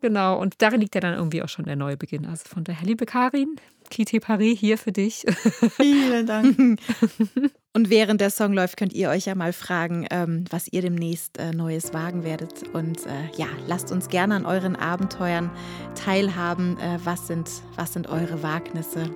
[0.02, 2.26] Genau, und darin liegt ja dann irgendwie auch schon der neue Beginn.
[2.26, 3.54] Also von daher, liebe Karin,
[3.88, 5.24] Kite Paris hier für dich.
[5.76, 6.80] Vielen Dank.
[7.72, 11.38] Und während der Song läuft, könnt ihr euch ja mal fragen, ähm, was ihr demnächst
[11.38, 12.68] äh, Neues wagen werdet.
[12.72, 15.50] Und äh, ja, lasst uns gerne an euren Abenteuern
[15.94, 16.78] teilhaben.
[16.80, 19.08] Äh, was, sind, was sind eure Wagnisse?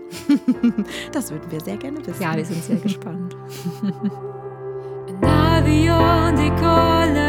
[1.12, 2.22] das würden wir sehr gerne wissen.
[2.22, 3.34] Ja, wir sind sehr gespannt.
[5.08, 7.25] Un avion décolle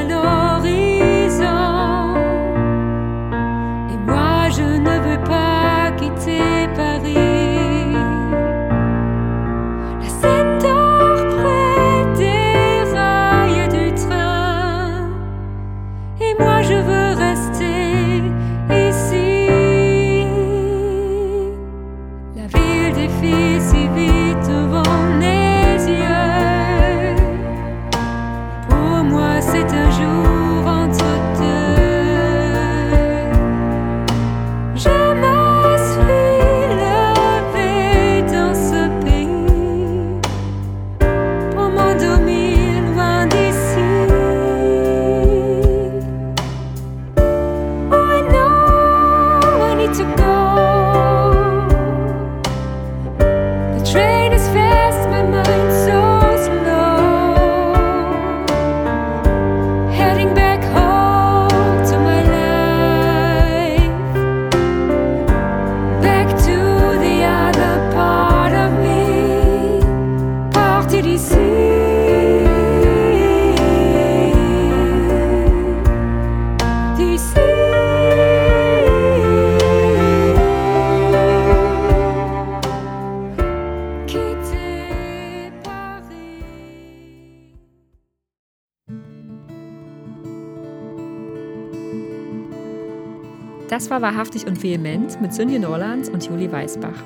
[94.02, 97.04] war Wahrhaftig und Vehement mit Sünje Norland und Julie Weißbach.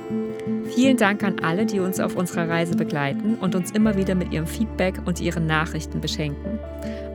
[0.76, 4.34] Vielen Dank an alle, die uns auf unserer Reise begleiten und uns immer wieder mit
[4.34, 6.60] ihrem Feedback und ihren Nachrichten beschenken.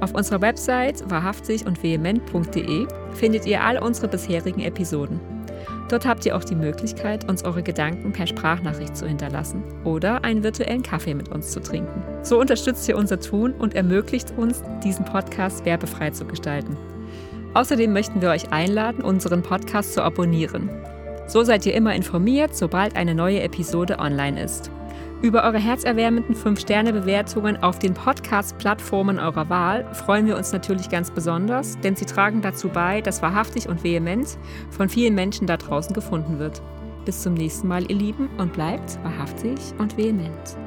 [0.01, 5.21] Auf unserer Website wahrhaftig und vehement.de findet ihr all unsere bisherigen Episoden.
[5.91, 10.43] Dort habt ihr auch die Möglichkeit, uns eure Gedanken per Sprachnachricht zu hinterlassen oder einen
[10.43, 12.03] virtuellen Kaffee mit uns zu trinken.
[12.23, 16.79] So unterstützt ihr unser Tun und ermöglicht uns, diesen Podcast werbefrei zu gestalten.
[17.57, 20.69] Außerdem möchten wir euch einladen, unseren Podcast zu abonnieren.
[21.27, 24.71] So seid ihr immer informiert, sobald eine neue Episode online ist.
[25.23, 31.81] Über eure herzerwärmenden 5-Sterne-Bewertungen auf den Podcast-Plattformen eurer Wahl freuen wir uns natürlich ganz besonders,
[31.81, 34.37] denn sie tragen dazu bei, dass wahrhaftig und vehement
[34.69, 36.61] von vielen Menschen da draußen gefunden wird.
[37.07, 40.59] Bis zum nächsten Mal, ihr Lieben, und bleibt wahrhaftig und vehement.